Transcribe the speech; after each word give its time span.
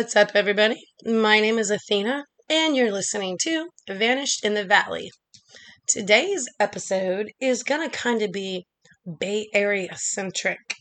What's 0.00 0.16
up, 0.16 0.30
everybody? 0.34 0.82
My 1.04 1.40
name 1.40 1.58
is 1.58 1.70
Athena, 1.70 2.24
and 2.48 2.74
you're 2.74 2.90
listening 2.90 3.36
to 3.42 3.68
Vanished 3.86 4.42
in 4.46 4.54
the 4.54 4.64
Valley. 4.64 5.10
Today's 5.86 6.48
episode 6.58 7.32
is 7.38 7.62
going 7.62 7.86
to 7.86 7.94
kind 7.94 8.22
of 8.22 8.32
be 8.32 8.64
Bay 9.18 9.50
Area 9.52 9.94
centric. 9.96 10.76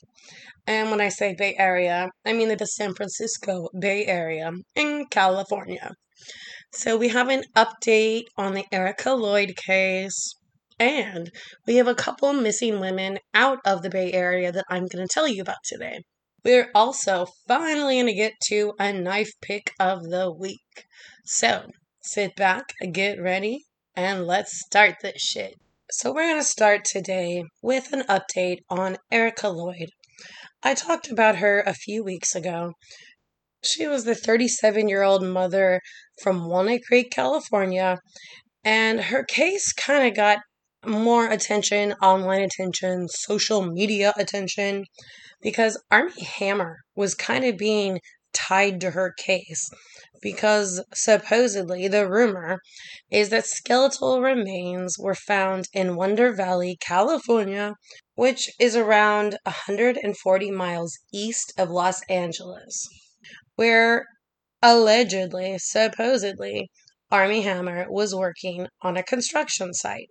And 0.66 0.90
when 0.90 1.02
I 1.02 1.10
say 1.10 1.36
Bay 1.38 1.54
Area, 1.60 2.08
I 2.26 2.32
mean 2.32 2.48
the 2.48 2.66
San 2.66 2.94
Francisco 2.94 3.68
Bay 3.78 4.06
Area 4.06 4.52
in 4.74 5.04
California. 5.12 5.92
So 6.72 6.96
we 6.96 7.10
have 7.10 7.28
an 7.28 7.44
update 7.58 8.24
on 8.38 8.54
the 8.54 8.64
Erica 8.72 9.12
Lloyd 9.12 9.58
case, 9.58 10.34
and 10.80 11.30
we 11.68 11.76
have 11.76 11.90
a 11.90 11.94
couple 11.94 12.32
missing 12.32 12.80
women 12.80 13.20
out 13.34 13.60
of 13.66 13.82
the 13.82 13.90
Bay 13.90 14.14
Area 14.14 14.54
that 14.54 14.64
I'm 14.70 14.88
going 14.88 15.06
to 15.06 15.14
tell 15.14 15.28
you 15.28 15.42
about 15.42 15.58
today. 15.66 16.04
We're 16.44 16.72
also 16.74 17.28
finally 17.48 17.96
going 17.96 18.08
to 18.08 18.14
get 18.14 18.40
to 18.46 18.74
a 18.80 18.94
knife 18.94 19.32
pick 19.42 19.74
of 19.78 20.04
the 20.04 20.32
week. 20.32 20.86
So 21.26 21.68
sit 22.02 22.36
back, 22.38 22.74
get 22.94 23.22
ready, 23.22 23.66
and 23.94 24.26
let's 24.26 24.58
start 24.58 24.96
this 25.02 25.22
shit. 25.22 25.56
So, 25.92 26.14
we're 26.14 26.30
going 26.30 26.40
to 26.40 26.48
start 26.48 26.86
today 26.86 27.44
with 27.64 27.92
an 27.94 28.04
update 28.04 28.60
on 28.70 28.98
Erica 29.12 29.50
Lloyd. 29.50 29.90
I 30.62 30.76
talked 30.76 31.10
about 31.10 31.38
her 31.38 31.62
a 31.62 31.74
few 31.74 32.04
weeks 32.04 32.36
ago. 32.36 32.74
She 33.64 33.88
was 33.88 34.06
the 34.06 34.16
37 34.16 34.88
year 34.88 35.02
old 35.02 35.24
mother 35.24 35.82
from 36.22 36.48
Walnut 36.48 36.82
Creek, 36.88 37.12
California, 37.12 37.98
and 38.64 39.02
her 39.02 39.24
case 39.24 39.74
kind 39.74 40.08
of 40.08 40.16
got 40.16 40.40
more 40.86 41.28
attention, 41.28 41.94
online 42.02 42.42
attention, 42.44 43.08
social 43.10 43.66
media 43.66 44.14
attention 44.16 44.86
because 45.42 45.82
Armie 45.92 46.24
Hammer 46.24 46.78
was 46.96 47.16
kind 47.16 47.46
of 47.46 47.58
being 47.58 48.00
tied 48.34 48.80
to 48.82 48.92
her 48.92 49.12
case 49.12 49.70
because 50.22 50.84
supposedly 50.94 51.88
the 51.88 52.10
rumor 52.10 52.60
is 53.10 53.30
that 53.30 53.46
skeletal 53.46 54.22
remains 54.22 54.98
were 55.00 55.16
found 55.16 55.68
in 55.74 55.96
Wonder 55.96 56.34
Valley, 56.34 56.78
California, 56.80 57.76
which 58.16 58.50
is 58.60 58.76
around 58.76 59.38
140 59.44 60.52
miles 60.52 61.00
east 61.14 61.54
of 61.58 61.70
Los 61.70 62.02
Angeles, 62.10 62.88
where 63.56 64.06
allegedly, 64.62 65.58
supposedly, 65.58 66.70
Armie 67.12 67.42
Hammer 67.42 67.86
was 67.90 68.14
working 68.14 68.68
on 68.82 68.98
a 68.98 69.04
construction 69.04 69.74
site. 69.74 70.10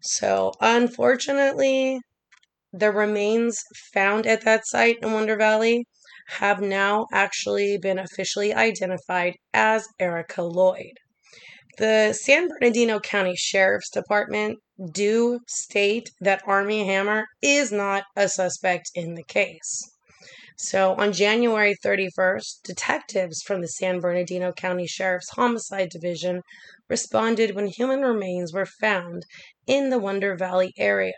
So, 0.00 0.52
unfortunately, 0.60 2.00
the 2.72 2.92
remains 2.92 3.62
found 3.92 4.26
at 4.26 4.42
that 4.42 4.66
site 4.66 4.98
in 5.02 5.12
Wonder 5.12 5.36
Valley 5.36 5.86
have 6.28 6.60
now 6.60 7.06
actually 7.12 7.78
been 7.78 7.98
officially 7.98 8.52
identified 8.52 9.34
as 9.54 9.88
Erica 9.98 10.42
Lloyd. 10.42 10.92
The 11.78 12.12
San 12.12 12.48
Bernardino 12.48 13.00
County 13.00 13.36
Sheriff's 13.36 13.88
Department 13.88 14.58
do 14.92 15.40
state 15.46 16.10
that 16.20 16.42
Armie 16.46 16.84
Hammer 16.84 17.26
is 17.40 17.72
not 17.72 18.04
a 18.14 18.28
suspect 18.28 18.90
in 18.94 19.14
the 19.14 19.24
case. 19.24 19.90
So 20.58 20.94
on 20.96 21.12
January 21.12 21.76
31st, 21.82 22.62
detectives 22.64 23.42
from 23.42 23.60
the 23.60 23.68
San 23.68 24.00
Bernardino 24.00 24.52
County 24.52 24.88
Sheriff's 24.88 25.30
Homicide 25.30 25.88
Division 25.88 26.42
responded 26.88 27.54
when 27.54 27.68
human 27.68 28.02
remains 28.02 28.52
were 28.52 28.66
found 28.66 29.24
in 29.66 29.90
the 29.90 30.00
Wonder 30.00 30.34
Valley 30.34 30.74
area 30.76 31.14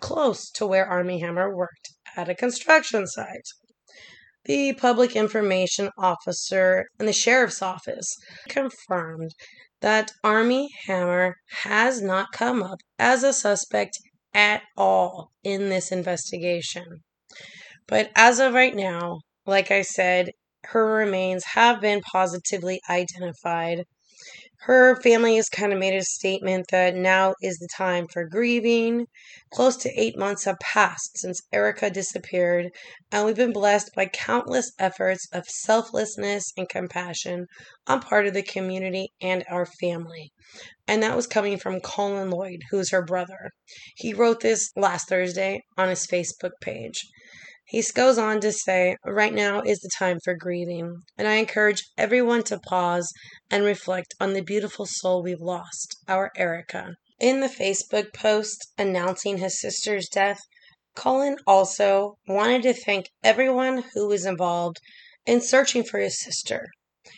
close 0.00 0.50
to 0.50 0.66
where 0.66 0.86
Armie 0.86 1.20
Hammer 1.20 1.54
worked 1.54 1.90
at 2.16 2.28
a 2.28 2.34
construction 2.34 3.06
site. 3.06 3.48
The 4.44 4.74
public 4.74 5.16
information 5.16 5.90
officer 5.98 6.86
in 7.00 7.06
the 7.06 7.12
sheriff's 7.12 7.62
office 7.62 8.16
confirmed 8.48 9.34
that 9.80 10.12
Armie 10.22 10.70
Hammer 10.86 11.36
has 11.62 12.00
not 12.00 12.32
come 12.32 12.62
up 12.62 12.78
as 12.98 13.22
a 13.22 13.32
suspect 13.32 13.98
at 14.32 14.62
all 14.76 15.32
in 15.42 15.68
this 15.68 15.90
investigation. 15.90 17.02
But 17.88 18.10
as 18.14 18.38
of 18.38 18.54
right 18.54 18.74
now, 18.74 19.20
like 19.46 19.70
I 19.70 19.82
said, 19.82 20.30
her 20.64 20.86
remains 20.94 21.44
have 21.54 21.80
been 21.80 22.00
positively 22.00 22.80
identified 22.90 23.84
her 24.60 25.00
family 25.02 25.36
has 25.36 25.48
kind 25.48 25.72
of 25.72 25.78
made 25.78 25.94
a 25.94 26.02
statement 26.02 26.66
that 26.70 26.94
now 26.94 27.34
is 27.42 27.58
the 27.58 27.68
time 27.76 28.06
for 28.12 28.24
grieving. 28.24 29.06
Close 29.52 29.76
to 29.76 30.00
eight 30.00 30.18
months 30.18 30.44
have 30.44 30.58
passed 30.60 31.18
since 31.18 31.40
Erica 31.52 31.90
disappeared, 31.90 32.70
and 33.12 33.24
we've 33.24 33.36
been 33.36 33.52
blessed 33.52 33.90
by 33.94 34.06
countless 34.06 34.72
efforts 34.78 35.26
of 35.32 35.44
selflessness 35.46 36.52
and 36.56 36.68
compassion 36.68 37.46
on 37.86 38.00
part 38.00 38.26
of 38.26 38.34
the 38.34 38.42
community 38.42 39.08
and 39.20 39.44
our 39.50 39.66
family. 39.66 40.32
And 40.88 41.02
that 41.02 41.16
was 41.16 41.26
coming 41.26 41.58
from 41.58 41.80
Colin 41.80 42.30
Lloyd, 42.30 42.62
who's 42.70 42.90
her 42.90 43.04
brother. 43.04 43.50
He 43.96 44.14
wrote 44.14 44.40
this 44.40 44.70
last 44.76 45.08
Thursday 45.08 45.60
on 45.76 45.88
his 45.88 46.06
Facebook 46.06 46.52
page. 46.60 47.04
He 47.68 47.82
goes 47.82 48.16
on 48.16 48.40
to 48.42 48.52
say, 48.52 48.96
Right 49.04 49.34
now 49.34 49.60
is 49.60 49.80
the 49.80 49.90
time 49.98 50.20
for 50.22 50.34
grieving, 50.34 51.02
and 51.18 51.26
I 51.26 51.34
encourage 51.34 51.82
everyone 51.98 52.44
to 52.44 52.60
pause 52.60 53.12
and 53.50 53.64
reflect 53.64 54.14
on 54.20 54.34
the 54.34 54.40
beautiful 54.40 54.86
soul 54.86 55.20
we've 55.20 55.40
lost, 55.40 55.96
our 56.06 56.30
Erica. 56.36 56.94
In 57.18 57.40
the 57.40 57.48
Facebook 57.48 58.14
post 58.14 58.68
announcing 58.78 59.38
his 59.38 59.60
sister's 59.60 60.08
death, 60.08 60.38
Colin 60.94 61.38
also 61.44 62.18
wanted 62.28 62.62
to 62.62 62.72
thank 62.72 63.10
everyone 63.24 63.82
who 63.94 64.06
was 64.06 64.24
involved 64.24 64.78
in 65.26 65.40
searching 65.40 65.82
for 65.82 65.98
his 65.98 66.20
sister. 66.22 66.68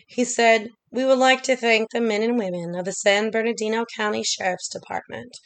He 0.06 0.24
said, 0.24 0.70
We 0.90 1.04
would 1.04 1.18
like 1.18 1.42
to 1.42 1.56
thank 1.56 1.90
the 1.90 2.00
men 2.00 2.22
and 2.22 2.38
women 2.38 2.74
of 2.74 2.86
the 2.86 2.92
San 2.92 3.30
Bernardino 3.30 3.84
County 3.94 4.22
Sheriff's 4.24 4.68
Department 4.68 5.36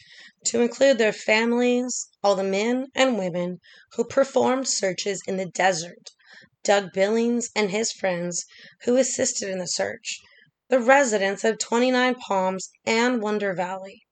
to 0.47 0.61
include 0.61 0.99
their 0.99 1.13
families, 1.13 2.09
all 2.23 2.35
the 2.35 2.43
men 2.43 2.87
and 2.95 3.19
women 3.19 3.59
who 3.93 4.05
performed 4.05 4.69
searches 4.69 5.23
in 5.27 5.37
the 5.37 5.47
desert, 5.47 6.11
Doug 6.65 6.93
Billings 6.93 7.51
and 7.55 7.71
his 7.71 7.93
friends 7.93 8.45
who 8.85 8.97
assisted 8.97 9.49
in 9.49 9.59
the 9.59 9.67
search, 9.67 10.21
the 10.69 10.81
residents 10.81 11.45
of 11.45 11.59
29 11.59 12.15
Palms 12.15 12.71
and 12.87 13.21
Wonder 13.21 13.55
Valley. 13.55 14.03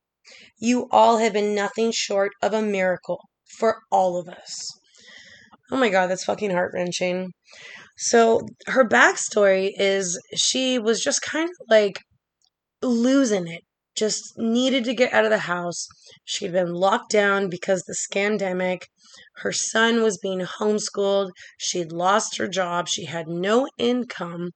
You 0.58 0.88
all 0.91 1.18
have 1.18 1.32
been 1.32 1.54
nothing 1.54 1.91
short 1.92 2.32
of 2.42 2.52
a 2.52 2.62
miracle 2.62 3.20
for 3.58 3.80
all 3.91 4.18
of 4.18 4.28
us. 4.28 4.70
Oh 5.72 5.76
my 5.76 5.88
god, 5.88 6.08
that's 6.08 6.24
fucking 6.24 6.50
heart 6.50 6.72
wrenching. 6.74 7.32
So, 7.97 8.42
her 8.66 8.88
backstory 8.88 9.72
is 9.76 10.20
she 10.34 10.78
was 10.78 11.02
just 11.02 11.22
kind 11.22 11.48
of 11.48 11.56
like 11.68 12.00
losing 12.82 13.47
it 13.47 13.62
just 13.97 14.39
needed 14.39 14.84
to 14.84 14.95
get 14.95 15.12
out 15.12 15.25
of 15.25 15.31
the 15.31 15.39
house. 15.39 15.87
She'd 16.25 16.53
been 16.53 16.73
locked 16.73 17.11
down 17.11 17.49
because 17.49 17.83
the 17.83 17.95
scandemic. 17.95 18.84
Her 19.37 19.53
son 19.53 20.03
was 20.03 20.19
being 20.19 20.41
homeschooled. 20.41 21.31
She'd 21.59 21.93
lost 21.93 22.39
her 22.39 22.49
job. 22.49 22.89
She 22.89 23.06
had 23.06 23.28
no 23.28 23.69
income. 23.78 24.51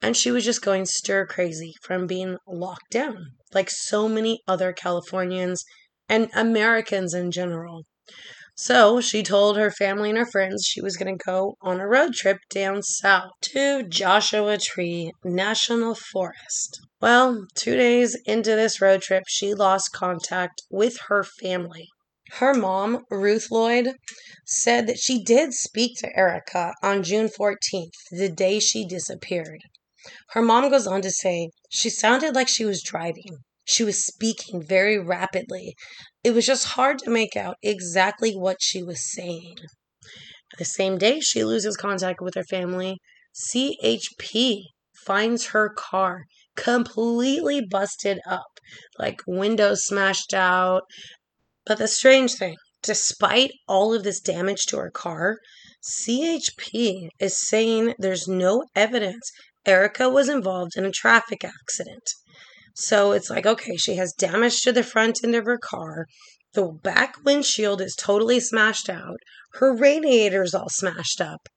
And 0.00 0.16
she 0.16 0.30
was 0.30 0.44
just 0.44 0.62
going 0.62 0.86
stir 0.86 1.26
crazy 1.26 1.74
from 1.82 2.06
being 2.06 2.38
locked 2.46 2.90
down, 2.90 3.32
like 3.52 3.68
so 3.68 4.08
many 4.08 4.40
other 4.46 4.72
Californians 4.72 5.64
and 6.08 6.30
Americans 6.34 7.14
in 7.14 7.30
general. 7.30 7.84
So 8.60 9.00
she 9.00 9.22
told 9.22 9.56
her 9.56 9.70
family 9.70 10.08
and 10.08 10.18
her 10.18 10.26
friends 10.26 10.66
she 10.66 10.80
was 10.80 10.96
going 10.96 11.16
to 11.16 11.24
go 11.24 11.56
on 11.62 11.78
a 11.78 11.86
road 11.86 12.14
trip 12.14 12.38
down 12.50 12.82
south 12.82 13.30
to 13.42 13.84
Joshua 13.84 14.58
Tree 14.58 15.12
National 15.22 15.94
Forest. 15.94 16.80
Well, 17.00 17.46
two 17.54 17.76
days 17.76 18.16
into 18.26 18.56
this 18.56 18.80
road 18.80 19.02
trip, 19.02 19.22
she 19.28 19.54
lost 19.54 19.92
contact 19.92 20.62
with 20.70 20.98
her 21.06 21.22
family. 21.22 21.86
Her 22.32 22.52
mom, 22.52 23.04
Ruth 23.12 23.52
Lloyd, 23.52 23.94
said 24.44 24.88
that 24.88 24.98
she 24.98 25.22
did 25.22 25.54
speak 25.54 25.96
to 25.98 26.18
Erica 26.18 26.74
on 26.82 27.04
June 27.04 27.28
14th, 27.28 27.92
the 28.10 28.28
day 28.28 28.58
she 28.58 28.84
disappeared. 28.84 29.60
Her 30.30 30.42
mom 30.42 30.68
goes 30.68 30.88
on 30.88 31.00
to 31.02 31.12
say 31.12 31.50
she 31.70 31.90
sounded 31.90 32.34
like 32.34 32.48
she 32.48 32.64
was 32.64 32.82
driving. 32.82 33.44
She 33.68 33.84
was 33.84 34.02
speaking 34.02 34.62
very 34.62 34.98
rapidly. 34.98 35.76
It 36.24 36.30
was 36.30 36.46
just 36.46 36.68
hard 36.68 36.98
to 37.00 37.10
make 37.10 37.36
out 37.36 37.58
exactly 37.62 38.34
what 38.34 38.62
she 38.62 38.82
was 38.82 39.12
saying. 39.12 39.56
The 40.56 40.64
same 40.64 40.96
day 40.96 41.20
she 41.20 41.44
loses 41.44 41.76
contact 41.76 42.22
with 42.22 42.34
her 42.34 42.44
family, 42.44 42.96
CHP 43.34 44.62
finds 45.04 45.48
her 45.48 45.68
car 45.68 46.24
completely 46.56 47.60
busted 47.60 48.20
up, 48.26 48.58
like 48.98 49.20
windows 49.26 49.84
smashed 49.84 50.32
out. 50.32 50.84
But 51.66 51.76
the 51.76 51.88
strange 51.88 52.36
thing, 52.36 52.56
despite 52.82 53.52
all 53.68 53.92
of 53.92 54.02
this 54.02 54.20
damage 54.20 54.64
to 54.68 54.78
her 54.78 54.90
car, 54.90 55.40
CHP 55.82 57.10
is 57.20 57.46
saying 57.46 57.94
there's 57.98 58.26
no 58.26 58.64
evidence 58.74 59.30
Erica 59.66 60.08
was 60.08 60.30
involved 60.30 60.72
in 60.74 60.86
a 60.86 60.90
traffic 60.90 61.44
accident. 61.44 62.08
So 62.80 63.10
it's 63.10 63.28
like, 63.28 63.44
okay, 63.44 63.76
she 63.76 63.96
has 63.96 64.12
damage 64.12 64.60
to 64.60 64.70
the 64.70 64.84
front 64.84 65.18
end 65.24 65.34
of 65.34 65.46
her 65.46 65.58
car, 65.58 66.06
The 66.52 66.66
back 66.66 67.16
windshield 67.24 67.80
is 67.80 67.96
totally 67.96 68.38
smashed 68.38 68.88
out. 68.88 69.18
Her 69.54 69.74
radiator's 69.74 70.54
all 70.54 70.68
smashed 70.68 71.20
up. 71.20 71.48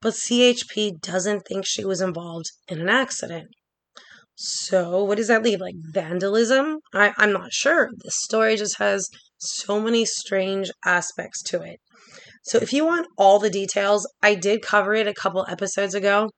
But 0.00 0.14
CHP 0.14 1.02
doesn't 1.02 1.42
think 1.42 1.66
she 1.66 1.84
was 1.84 2.00
involved 2.00 2.46
in 2.66 2.80
an 2.80 2.88
accident. 2.88 3.48
So, 4.34 5.04
what 5.04 5.18
does 5.18 5.28
that 5.28 5.42
leave? 5.42 5.60
Like 5.60 5.74
vandalism? 5.76 6.78
I, 6.94 7.12
I'm 7.18 7.32
not 7.32 7.52
sure. 7.52 7.90
This 8.02 8.16
story 8.16 8.56
just 8.56 8.78
has 8.78 9.10
so 9.36 9.80
many 9.80 10.06
strange 10.06 10.70
aspects 10.86 11.42
to 11.42 11.60
it. 11.60 11.78
So, 12.44 12.56
if 12.56 12.72
you 12.72 12.86
want 12.86 13.06
all 13.18 13.38
the 13.38 13.50
details, 13.50 14.10
I 14.22 14.34
did 14.34 14.62
cover 14.62 14.94
it 14.94 15.06
a 15.06 15.12
couple 15.12 15.44
episodes 15.46 15.94
ago. 15.94 16.30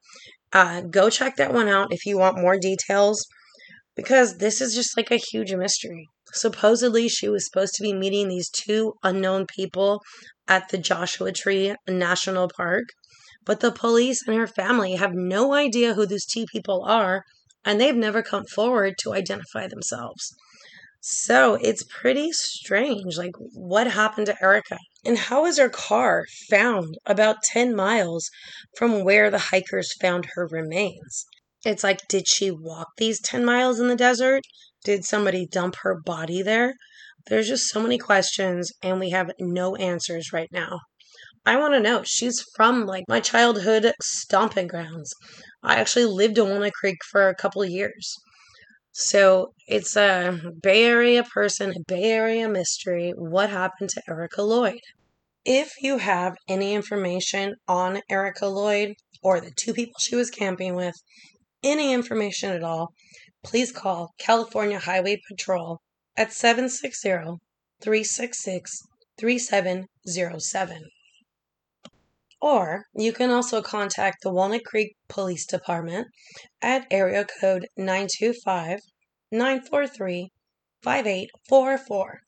Uh, 0.53 0.81
go 0.81 1.11
check 1.11 1.37
that 1.37 1.55
one 1.55 1.69
out 1.69 1.93
if 1.93 2.05
you 2.07 2.19
want 2.19 2.41
more 2.41 2.59
details 2.59 3.25
because 3.95 4.39
this 4.39 4.61
is 4.61 4.75
just 4.75 4.97
like 4.97 5.11
a 5.11 5.17
huge 5.17 5.53
mystery. 5.55 6.09
Supposedly, 6.33 7.09
she 7.09 7.29
was 7.29 7.45
supposed 7.45 7.75
to 7.75 7.83
be 7.83 7.93
meeting 7.93 8.29
these 8.29 8.49
two 8.49 8.95
unknown 9.03 9.47
people 9.47 10.03
at 10.49 10.71
the 10.71 10.79
Joshua 10.79 11.33
Tree 11.33 11.75
National 11.87 12.49
Park, 12.49 12.85
but 13.45 13.61
the 13.61 13.73
police 13.73 14.27
and 14.27 14.37
her 14.37 14.47
family 14.47 14.95
have 14.95 15.13
no 15.15 15.53
idea 15.53 15.95
who 15.95 16.07
these 16.07 16.25
two 16.25 16.47
people 16.47 16.85
are, 16.85 17.23
and 17.65 17.81
they've 17.81 17.95
never 17.95 18.23
come 18.23 18.45
forward 18.45 18.95
to 19.01 19.13
identify 19.13 19.67
themselves. 19.67 20.35
So 21.01 21.55
it's 21.55 21.83
pretty 21.83 22.31
strange. 22.31 23.19
Like, 23.19 23.35
what 23.55 23.89
happened 23.89 24.27
to 24.27 24.43
Erica? 24.43 24.79
And 25.05 25.19
how 25.19 25.43
was 25.43 25.59
her 25.59 25.69
car 25.69 26.25
found 26.49 26.97
about 27.05 27.43
10 27.43 27.75
miles 27.75 28.31
from 28.77 29.03
where 29.03 29.29
the 29.29 29.51
hikers 29.51 29.93
found 30.01 30.29
her 30.35 30.47
remains? 30.47 31.27
It's 31.65 31.85
like, 31.85 32.09
did 32.09 32.29
she 32.29 32.51
walk 32.51 32.89
these 32.97 33.21
10 33.21 33.45
miles 33.45 33.79
in 33.79 33.89
the 33.89 33.97
desert? 33.97 34.43
Did 34.85 35.05
somebody 35.05 35.47
dump 35.47 35.77
her 35.83 36.01
body 36.01 36.43
there? 36.43 36.75
There's 37.27 37.49
just 37.49 37.69
so 37.69 37.81
many 37.81 37.99
questions, 37.99 38.73
and 38.83 38.99
we 38.99 39.11
have 39.11 39.31
no 39.39 39.77
answers 39.77 40.33
right 40.33 40.51
now. 40.51 40.81
I 41.45 41.57
want 41.57 41.75
to 41.75 41.81
know. 41.81 42.03
She's 42.05 42.45
from 42.57 42.87
like 42.87 43.05
my 43.09 43.21
childhood 43.21 43.93
stomping 44.01 44.69
grounds. 44.69 45.13
I 45.63 45.77
actually 45.77 46.07
lived 46.07 46.39
in 46.39 46.49
Walnut 46.49 46.73
Creek 46.73 46.99
for 47.11 47.29
a 47.29 47.35
couple 47.35 47.65
years. 47.65 48.17
So 48.93 49.55
it's 49.67 49.97
a 49.97 50.39
Bay 50.63 50.85
Area 50.85 51.25
person, 51.25 51.71
a 51.71 51.81
Bay 51.87 52.05
Area 52.05 52.49
mystery. 52.49 53.13
What 53.17 53.51
happened 53.51 53.91
to 53.91 54.03
Erica 54.09 54.43
Lloyd? 54.43 54.81
If 55.45 55.73
you 55.81 55.99
have 55.99 56.37
any 56.49 56.75
information 56.75 57.55
on 57.67 58.03
Erica 58.09 58.47
Lloyd 58.47 58.95
or 59.23 59.41
the 59.41 59.51
two 59.57 59.73
people 59.73 59.99
she 59.99 60.15
was 60.15 60.31
camping 60.31 60.75
with, 60.75 60.95
any 61.63 61.93
information 61.93 62.51
at 62.51 62.63
all, 62.63 62.93
please 63.43 63.73
call 63.73 64.15
California 64.19 64.79
Highway 64.79 65.21
Patrol 65.29 65.81
at 66.17 66.33
760 66.33 67.39
366 67.81 68.83
3707. 69.19 70.83
Or 72.41 72.87
you 72.95 73.13
can 73.13 73.31
also 73.31 73.63
contact 73.63 74.23
the 74.23 74.33
Walnut 74.33 74.65
Creek 74.65 74.97
Police 75.09 75.47
Department 75.47 76.09
at 76.61 76.87
area 76.91 77.25
code 77.41 77.69
925 77.77 78.81
943 79.31 80.31
5844. 80.83 82.21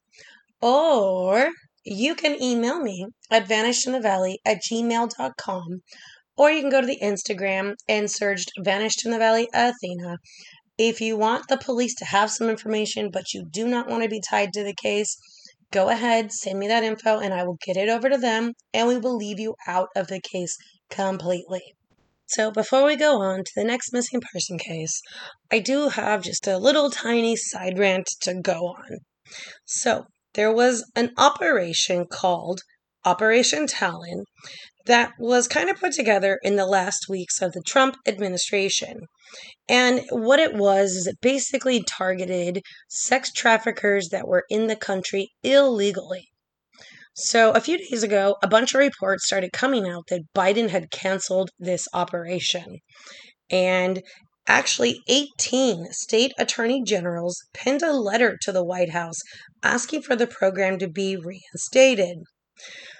Or 0.62 1.50
you 1.84 2.14
can 2.14 2.40
email 2.40 2.80
me 2.80 3.06
at 3.30 3.48
vanishedinthevalley 3.48 4.36
at 4.44 4.62
gmail.com. 4.62 5.82
Or 6.36 6.50
you 6.50 6.60
can 6.60 6.70
go 6.70 6.80
to 6.80 6.86
the 6.86 6.98
Instagram 7.00 7.74
and 7.88 8.10
search 8.10 8.46
Vanished 8.58 9.04
in 9.04 9.12
the 9.12 9.18
Valley 9.18 9.48
Athena. 9.54 10.18
If 10.76 11.00
you 11.00 11.16
want 11.16 11.46
the 11.48 11.56
police 11.56 11.94
to 11.96 12.04
have 12.04 12.30
some 12.30 12.50
information, 12.50 13.10
but 13.12 13.32
you 13.32 13.44
do 13.48 13.68
not 13.68 13.88
want 13.88 14.02
to 14.02 14.08
be 14.08 14.20
tied 14.20 14.52
to 14.54 14.64
the 14.64 14.74
case, 14.74 15.16
go 15.70 15.88
ahead, 15.88 16.32
send 16.32 16.58
me 16.58 16.66
that 16.66 16.82
info, 16.82 17.20
and 17.20 17.32
I 17.32 17.44
will 17.44 17.58
get 17.64 17.76
it 17.76 17.88
over 17.88 18.08
to 18.08 18.18
them, 18.18 18.54
and 18.72 18.88
we 18.88 18.96
will 18.96 19.16
leave 19.16 19.38
you 19.38 19.54
out 19.68 19.88
of 19.94 20.08
the 20.08 20.20
case 20.20 20.56
completely. 20.90 21.62
So, 22.26 22.50
before 22.50 22.84
we 22.84 22.96
go 22.96 23.20
on 23.20 23.44
to 23.44 23.52
the 23.54 23.64
next 23.64 23.92
missing 23.92 24.20
person 24.20 24.58
case, 24.58 25.00
I 25.52 25.60
do 25.60 25.90
have 25.90 26.22
just 26.22 26.48
a 26.48 26.58
little 26.58 26.90
tiny 26.90 27.36
side 27.36 27.78
rant 27.78 28.08
to 28.22 28.34
go 28.34 28.68
on. 28.68 28.98
So, 29.64 30.06
there 30.32 30.52
was 30.52 30.90
an 30.96 31.12
operation 31.16 32.06
called 32.06 32.62
Operation 33.04 33.66
Talon 33.68 34.24
that 34.86 35.12
was 35.18 35.48
kind 35.48 35.70
of 35.70 35.80
put 35.80 35.92
together 35.92 36.38
in 36.42 36.56
the 36.56 36.66
last 36.66 37.08
weeks 37.08 37.40
of 37.40 37.52
the 37.52 37.62
Trump 37.62 37.96
administration. 38.06 39.00
And 39.68 40.02
what 40.10 40.38
it 40.38 40.54
was 40.54 40.90
is 40.90 41.06
it 41.06 41.20
basically 41.20 41.82
targeted 41.82 42.62
sex 42.88 43.32
traffickers 43.32 44.10
that 44.10 44.28
were 44.28 44.44
in 44.50 44.66
the 44.66 44.76
country 44.76 45.30
illegally. 45.42 46.28
So, 47.16 47.52
a 47.52 47.60
few 47.60 47.78
days 47.78 48.02
ago, 48.02 48.36
a 48.42 48.48
bunch 48.48 48.74
of 48.74 48.80
reports 48.80 49.24
started 49.24 49.52
coming 49.52 49.88
out 49.88 50.08
that 50.08 50.26
Biden 50.36 50.70
had 50.70 50.90
canceled 50.90 51.50
this 51.60 51.86
operation. 51.94 52.80
And 53.48 54.02
actually, 54.48 55.00
18 55.08 55.92
state 55.92 56.32
attorney 56.38 56.82
generals 56.82 57.40
penned 57.54 57.82
a 57.82 57.92
letter 57.92 58.36
to 58.42 58.50
the 58.50 58.64
White 58.64 58.90
House 58.90 59.20
asking 59.62 60.02
for 60.02 60.16
the 60.16 60.26
program 60.26 60.76
to 60.80 60.88
be 60.88 61.16
reinstated. 61.16 62.18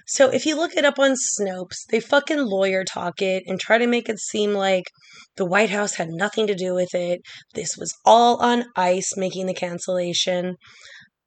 So 0.07 0.29
if 0.29 0.45
you 0.45 0.55
look 0.57 0.77
it 0.77 0.85
up 0.85 0.99
on 0.99 1.15
Snopes, 1.15 1.87
they 1.89 1.99
fucking 1.99 2.45
lawyer 2.45 2.85
talk 2.85 3.23
it 3.23 3.45
and 3.47 3.59
try 3.59 3.79
to 3.79 3.87
make 3.87 4.09
it 4.09 4.19
seem 4.19 4.53
like 4.53 4.85
the 5.37 5.47
White 5.47 5.71
House 5.71 5.95
had 5.95 6.11
nothing 6.11 6.47
to 6.47 6.55
do 6.55 6.75
with 6.75 6.95
it. 6.95 7.23
This 7.55 7.77
was 7.77 7.95
all 8.05 8.37
on 8.37 8.67
ICE 8.77 9.17
making 9.17 9.47
the 9.47 9.55
cancellation. 9.55 10.57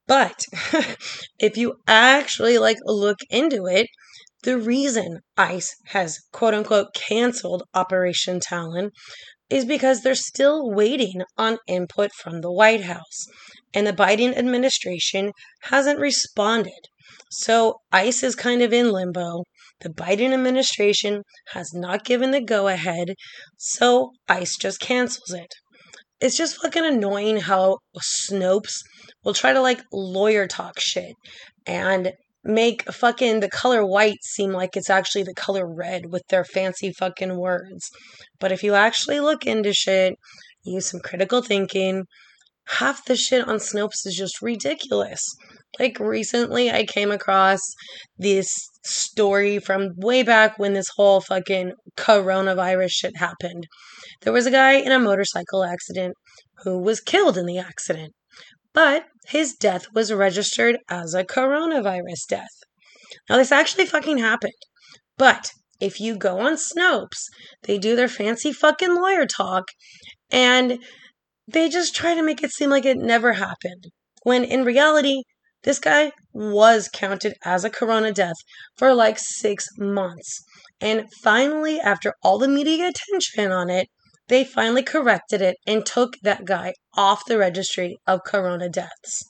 But 0.06 0.46
if 1.40 1.58
you 1.58 1.80
actually 1.88 2.58
like 2.60 2.78
look 2.86 3.18
into 3.30 3.66
it, 3.66 3.88
the 4.44 4.58
reason 4.58 5.22
ICE 5.36 5.76
has 5.88 6.20
quote 6.32 6.54
unquote 6.54 6.94
canceled 6.94 7.64
Operation 7.74 8.40
Talon 8.40 8.92
is 9.50 9.66
because 9.66 10.02
they're 10.02 10.16
still 10.16 10.70
waiting 10.70 11.24
on 11.38 11.58
input 11.68 12.12
from 12.14 12.42
the 12.42 12.52
White 12.52 12.84
House. 12.84 13.26
And 13.74 13.88
the 13.88 13.94
Biden 13.94 14.38
administration 14.38 15.32
hasn't 15.64 16.00
responded. 16.00 16.88
So 17.30 17.82
ICE 17.92 18.24
is 18.24 18.36
kind 18.36 18.62
of 18.62 18.74
in 18.74 18.92
limbo. 18.92 19.44
The 19.82 19.90
Biden 19.90 20.34
administration 20.34 21.24
has 21.54 21.74
not 21.74 22.06
given 22.06 22.32
the 22.32 22.42
go 22.42 22.68
ahead, 22.68 23.14
so 23.58 24.12
ICE 24.28 24.56
just 24.58 24.80
cancels 24.80 25.34
it. 25.34 25.54
It's 26.20 26.38
just 26.38 26.60
fucking 26.62 26.86
annoying 26.86 27.38
how 27.42 27.78
Snopes 28.00 28.82
will 29.24 29.36
try 29.36 29.54
to 29.54 29.62
like 29.62 29.82
lawyer 29.92 30.48
talk 30.48 30.80
shit 30.80 31.14
and 31.68 32.12
make 32.44 32.92
fucking 32.92 33.42
the 33.42 33.50
color 33.50 33.86
white 33.86 34.24
seem 34.24 34.52
like 34.52 34.76
it's 34.76 34.90
actually 34.90 35.24
the 35.24 35.34
color 35.36 35.68
red 35.68 36.12
with 36.12 36.24
their 36.30 36.46
fancy 36.46 36.92
fucking 36.92 37.38
words. 37.38 37.90
But 38.40 38.52
if 38.52 38.64
you 38.64 38.74
actually 38.74 39.20
look 39.20 39.46
into 39.46 39.74
shit, 39.74 40.16
use 40.64 40.90
some 40.90 41.02
critical 41.02 41.42
thinking, 41.42 42.06
half 42.68 43.06
the 43.06 43.16
shit 43.16 43.48
on 43.48 43.58
Snopes 43.58 44.06
is 44.06 44.16
just 44.18 44.42
ridiculous. 44.42 45.22
Like 45.80 46.00
recently, 46.00 46.72
I 46.72 46.86
came 46.86 47.12
across 47.12 47.60
this 48.18 48.52
story 48.84 49.60
from 49.60 49.92
way 49.98 50.24
back 50.24 50.58
when 50.58 50.74
this 50.74 50.88
whole 50.96 51.22
fucking 51.22 51.74
coronavirus 51.96 52.92
shit 52.92 53.18
happened. 53.18 53.68
There 54.22 54.34
was 54.34 54.48
a 54.48 54.52
guy 54.52 54.74
in 54.74 54.92
a 54.92 55.00
motorcycle 55.00 55.64
accident 55.64 56.16
who 56.64 56.80
was 56.80 57.00
killed 57.00 57.38
in 57.38 57.46
the 57.46 57.60
accident, 57.60 58.14
but 58.74 59.06
his 59.28 59.54
death 59.54 59.88
was 59.94 60.12
registered 60.12 60.78
as 60.90 61.14
a 61.14 61.24
coronavirus 61.24 62.26
death. 62.28 62.64
Now, 63.30 63.38
this 63.38 63.52
actually 63.52 63.86
fucking 63.86 64.18
happened, 64.18 64.54
but 65.18 65.52
if 65.80 66.00
you 66.00 66.16
go 66.16 66.40
on 66.40 66.56
Snopes, 66.56 67.28
they 67.64 67.78
do 67.78 67.96
their 67.96 68.08
fancy 68.08 68.52
fucking 68.52 68.96
lawyer 68.96 69.26
talk 69.26 69.66
and 70.32 70.80
they 71.48 71.70
just 71.70 71.96
try 71.96 72.16
to 72.16 72.24
make 72.24 72.44
it 72.44 72.52
seem 72.52 72.70
like 72.70 72.86
it 72.86 72.98
never 72.98 73.34
happened. 73.34 73.86
When 74.24 74.44
in 74.44 74.66
reality, 74.66 75.22
this 75.68 75.80
guy 75.80 76.14
was 76.32 76.88
counted 76.88 77.34
as 77.44 77.66
a 77.66 77.70
corona 77.70 78.14
death 78.14 78.38
for 78.78 78.94
like 78.94 79.18
six 79.20 79.68
months. 79.78 80.42
And 80.80 81.08
finally, 81.22 81.78
after 81.78 82.14
all 82.24 82.38
the 82.38 82.48
media 82.48 82.90
attention 82.90 83.52
on 83.52 83.70
it, 83.70 83.90
they 84.30 84.46
finally 84.46 84.82
corrected 84.82 85.42
it 85.42 85.58
and 85.68 85.86
took 85.86 86.14
that 86.24 86.46
guy 86.46 86.74
off 86.96 87.26
the 87.26 87.38
registry 87.38 87.98
of 88.08 88.24
corona 88.26 88.70
deaths. 88.70 89.26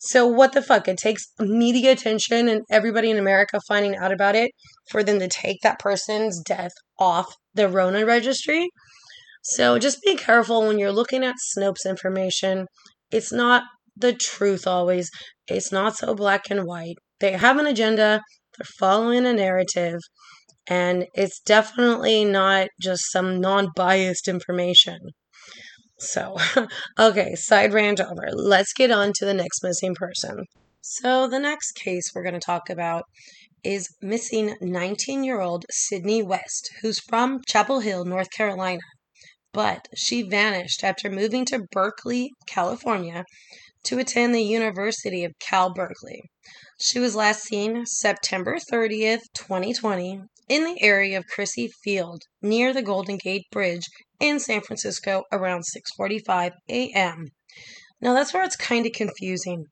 So, 0.00 0.26
what 0.26 0.52
the 0.52 0.62
fuck? 0.62 0.88
It 0.88 0.98
takes 0.98 1.28
media 1.38 1.92
attention 1.92 2.48
and 2.48 2.62
everybody 2.68 3.12
in 3.12 3.16
America 3.16 3.60
finding 3.68 3.94
out 3.94 4.10
about 4.10 4.34
it 4.34 4.50
for 4.90 5.04
them 5.04 5.20
to 5.20 5.28
take 5.28 5.60
that 5.62 5.78
person's 5.78 6.40
death 6.40 6.72
off 6.98 7.32
the 7.54 7.68
Rona 7.68 8.04
registry. 8.04 8.68
So, 9.44 9.78
just 9.78 10.02
be 10.02 10.16
careful 10.16 10.66
when 10.66 10.80
you're 10.80 10.90
looking 10.90 11.22
at 11.22 11.36
Snopes 11.56 11.86
information. 11.86 12.66
It's 13.12 13.32
not 13.32 13.62
the 13.96 14.12
truth 14.12 14.66
always. 14.66 15.10
It's 15.48 15.72
not 15.72 15.96
so 15.96 16.14
black 16.14 16.50
and 16.50 16.64
white. 16.64 16.96
They 17.20 17.32
have 17.32 17.58
an 17.58 17.66
agenda, 17.66 18.20
they're 18.56 18.66
following 18.78 19.26
a 19.26 19.32
narrative, 19.32 20.00
and 20.66 21.06
it's 21.14 21.40
definitely 21.40 22.24
not 22.24 22.68
just 22.80 23.10
some 23.10 23.40
non 23.40 23.68
biased 23.74 24.28
information. 24.28 24.98
So, 25.98 26.36
okay, 26.98 27.34
side 27.34 27.72
rant 27.72 28.00
over. 28.00 28.28
Let's 28.32 28.72
get 28.72 28.90
on 28.90 29.12
to 29.16 29.24
the 29.24 29.34
next 29.34 29.62
missing 29.64 29.94
person. 29.94 30.44
So, 30.80 31.26
the 31.26 31.40
next 31.40 31.72
case 31.72 32.12
we're 32.14 32.22
going 32.22 32.34
to 32.34 32.40
talk 32.40 32.70
about 32.70 33.04
is 33.64 33.88
missing 34.00 34.54
19 34.60 35.24
year 35.24 35.40
old 35.40 35.64
Sydney 35.70 36.22
West, 36.22 36.70
who's 36.82 37.00
from 37.00 37.40
Chapel 37.48 37.80
Hill, 37.80 38.04
North 38.04 38.30
Carolina. 38.30 38.80
But 39.52 39.88
she 39.96 40.22
vanished 40.22 40.84
after 40.84 41.10
moving 41.10 41.44
to 41.46 41.66
Berkeley, 41.72 42.30
California 42.46 43.24
to 43.84 43.98
attend 43.98 44.34
the 44.34 44.42
University 44.42 45.24
of 45.24 45.38
Cal 45.38 45.72
Berkeley. 45.72 46.22
She 46.80 46.98
was 46.98 47.16
last 47.16 47.42
seen 47.42 47.84
September 47.86 48.56
30th, 48.56 49.22
2020, 49.34 50.22
in 50.48 50.64
the 50.64 50.82
area 50.82 51.18
of 51.18 51.26
Crissy 51.26 51.68
Field 51.82 52.22
near 52.40 52.72
the 52.72 52.82
Golden 52.82 53.16
Gate 53.16 53.46
Bridge 53.50 53.86
in 54.20 54.40
San 54.40 54.60
Francisco 54.60 55.24
around 55.30 55.64
6:45 55.98 56.52
a.m. 56.68 57.26
Now 58.00 58.14
that's 58.14 58.32
where 58.32 58.44
it's 58.44 58.56
kind 58.56 58.86
of 58.86 58.92
confusing. 58.92 59.66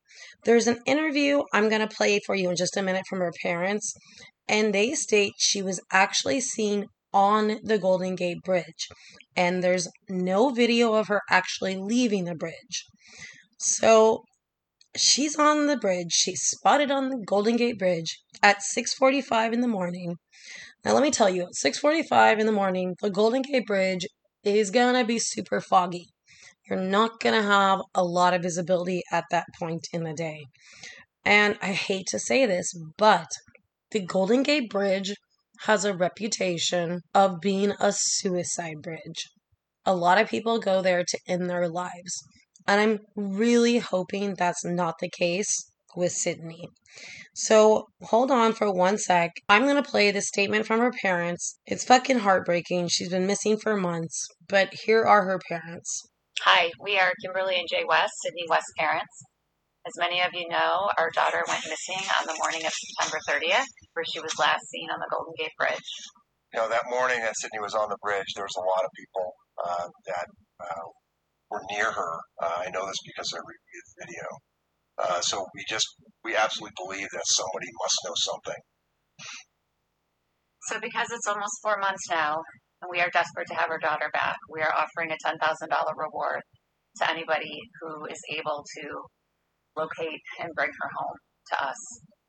There's 0.44 0.66
an 0.66 0.80
interview 0.86 1.42
I'm 1.52 1.68
going 1.68 1.86
to 1.86 1.96
play 1.96 2.20
for 2.26 2.34
you 2.34 2.50
in 2.50 2.56
just 2.56 2.76
a 2.76 2.82
minute 2.82 3.06
from 3.08 3.20
her 3.20 3.32
parents, 3.42 3.94
and 4.48 4.74
they 4.74 4.94
state 4.94 5.34
she 5.38 5.62
was 5.62 5.80
actually 5.92 6.40
seen 6.40 6.86
on 7.12 7.60
the 7.62 7.78
Golden 7.78 8.14
Gate 8.14 8.42
Bridge, 8.44 8.88
and 9.34 9.62
there's 9.62 9.88
no 10.08 10.50
video 10.50 10.94
of 10.94 11.08
her 11.08 11.22
actually 11.30 11.76
leaving 11.76 12.24
the 12.24 12.34
bridge. 12.34 12.84
So 13.58 14.24
she's 14.96 15.36
on 15.36 15.66
the 15.66 15.76
bridge. 15.76 16.12
She's 16.12 16.42
spotted 16.42 16.90
on 16.90 17.08
the 17.08 17.22
Golden 17.24 17.56
Gate 17.56 17.78
Bridge 17.78 18.18
at 18.42 18.62
6:45 18.62 19.52
in 19.52 19.60
the 19.60 19.68
morning. 19.68 20.16
Now 20.84 20.92
let 20.92 21.02
me 21.02 21.10
tell 21.10 21.30
you, 21.30 21.42
at 21.44 21.54
6:45 21.54 22.38
in 22.38 22.46
the 22.46 22.52
morning, 22.52 22.96
the 23.00 23.10
Golden 23.10 23.42
Gate 23.42 23.66
Bridge 23.66 24.06
is 24.44 24.70
going 24.70 24.94
to 24.94 25.04
be 25.04 25.18
super 25.18 25.60
foggy. 25.60 26.08
You're 26.68 26.80
not 26.80 27.20
going 27.20 27.34
to 27.34 27.46
have 27.46 27.80
a 27.94 28.04
lot 28.04 28.34
of 28.34 28.42
visibility 28.42 29.02
at 29.10 29.24
that 29.30 29.46
point 29.58 29.86
in 29.92 30.04
the 30.04 30.12
day. 30.12 30.46
And 31.24 31.58
I 31.62 31.72
hate 31.72 32.06
to 32.08 32.18
say 32.18 32.46
this, 32.46 32.72
but 32.96 33.28
the 33.90 34.04
Golden 34.04 34.42
Gate 34.42 34.68
Bridge 34.70 35.14
has 35.60 35.84
a 35.84 35.96
reputation 35.96 37.00
of 37.14 37.40
being 37.40 37.72
a 37.80 37.92
suicide 37.92 38.82
bridge. 38.82 39.28
A 39.84 39.94
lot 39.94 40.20
of 40.20 40.28
people 40.28 40.58
go 40.58 40.82
there 40.82 41.04
to 41.04 41.18
end 41.26 41.48
their 41.48 41.68
lives. 41.68 42.22
And 42.66 42.80
I'm 42.80 42.98
really 43.16 43.78
hoping 43.78 44.34
that's 44.34 44.64
not 44.64 44.96
the 45.00 45.08
case 45.08 45.70
with 45.94 46.12
Sydney. 46.12 46.68
So 47.34 47.86
hold 48.02 48.30
on 48.30 48.52
for 48.52 48.72
one 48.72 48.98
sec. 48.98 49.32
I'm 49.48 49.62
going 49.62 49.82
to 49.82 49.88
play 49.88 50.10
the 50.10 50.20
statement 50.20 50.66
from 50.66 50.80
her 50.80 50.92
parents. 51.02 51.58
It's 51.66 51.84
fucking 51.84 52.20
heartbreaking. 52.20 52.88
She's 52.88 53.10
been 53.10 53.26
missing 53.26 53.56
for 53.56 53.76
months, 53.76 54.26
but 54.48 54.72
here 54.72 55.04
are 55.04 55.24
her 55.24 55.40
parents. 55.48 56.06
Hi, 56.40 56.70
we 56.80 56.98
are 56.98 57.12
Kimberly 57.24 57.58
and 57.58 57.68
Jay 57.68 57.84
West, 57.88 58.12
Sydney 58.22 58.44
West 58.48 58.68
parents. 58.78 59.24
As 59.86 59.94
many 59.98 60.20
of 60.20 60.34
you 60.34 60.48
know, 60.48 60.90
our 60.98 61.10
daughter 61.14 61.42
went 61.46 61.64
missing 61.64 62.02
on 62.18 62.26
the 62.26 62.36
morning 62.42 62.66
of 62.66 62.72
September 62.72 63.18
30th, 63.28 63.70
where 63.94 64.04
she 64.04 64.20
was 64.20 64.32
last 64.38 64.66
seen 64.68 64.90
on 64.90 64.98
the 64.98 65.08
Golden 65.10 65.32
Gate 65.38 65.54
Bridge. 65.56 65.90
You 66.52 66.60
know, 66.60 66.68
that 66.68 66.82
morning 66.90 67.20
that 67.20 67.34
Sydney 67.38 67.60
was 67.60 67.74
on 67.74 67.88
the 67.88 67.96
bridge, 68.02 68.26
there 68.34 68.44
was 68.44 68.56
a 68.58 68.66
lot 68.66 68.84
of 68.84 68.90
people 68.96 69.32
uh, 69.64 69.88
that 70.06 70.26
uh, 70.60 70.86
were 71.50 71.62
near 71.70 71.90
her. 71.90 72.12
Uh, 72.42 72.66
I 72.66 72.70
know 72.70 72.86
this 72.86 73.02
because 73.06 73.30
I 73.34 73.38
reviewed 73.38 73.86
the 73.86 73.96
video. 74.06 74.26
Uh, 74.96 75.20
so 75.20 75.44
we 75.54 75.62
just, 75.68 75.86
we 76.24 76.34
absolutely 76.34 76.74
believe 76.76 77.08
that 77.12 77.26
somebody 77.28 77.68
must 77.82 77.98
know 78.04 78.16
something. 78.16 78.62
So, 80.72 80.80
because 80.80 81.08
it's 81.12 81.28
almost 81.28 81.62
four 81.62 81.78
months 81.78 82.08
now, 82.10 82.42
and 82.82 82.90
we 82.90 83.00
are 83.00 83.10
desperate 83.12 83.46
to 83.48 83.54
have 83.54 83.70
our 83.70 83.78
daughter 83.78 84.10
back. 84.12 84.36
We 84.50 84.60
are 84.62 84.72
offering 84.72 85.12
a 85.12 85.18
$10,000 85.20 85.38
reward 85.96 86.42
to 86.98 87.10
anybody 87.10 87.54
who 87.80 88.06
is 88.06 88.20
able 88.32 88.64
to 88.64 88.84
locate 89.76 90.24
and 90.40 90.50
bring 90.56 90.72
her 90.72 90.90
home 90.98 91.16
to 91.52 91.56
us. 91.64 91.80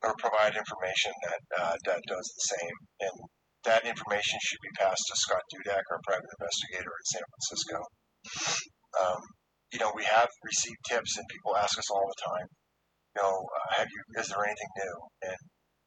Or 0.03 0.13
provide 0.19 0.53
information 0.53 1.11
that, 1.23 1.41
uh, 1.57 1.75
that 1.85 2.01
does 2.05 2.27
the 2.35 2.45
same. 2.53 2.75
And 3.01 3.15
that 3.63 3.83
information 3.87 4.37
should 4.43 4.61
be 4.61 4.73
passed 4.77 5.01
to 5.07 5.15
Scott 5.17 5.41
Dudak, 5.49 5.81
our 5.89 5.99
private 6.05 6.29
investigator 6.37 6.91
in 6.93 7.05
San 7.09 7.25
Francisco. 7.25 8.76
Um, 8.97 9.21
you 9.73 9.79
know, 9.79 9.91
we 9.95 10.03
have 10.03 10.29
received 10.43 10.79
tips, 10.89 11.17
and 11.17 11.25
people 11.29 11.57
ask 11.57 11.77
us 11.77 11.89
all 11.91 12.07
the 12.07 12.21
time, 12.23 12.47
you 13.15 13.21
know, 13.21 13.35
uh, 13.35 13.69
have 13.77 13.87
you? 13.91 14.01
Is 14.21 14.29
there 14.29 14.45
anything 14.45 14.71
new? 14.77 14.95
And 15.27 15.41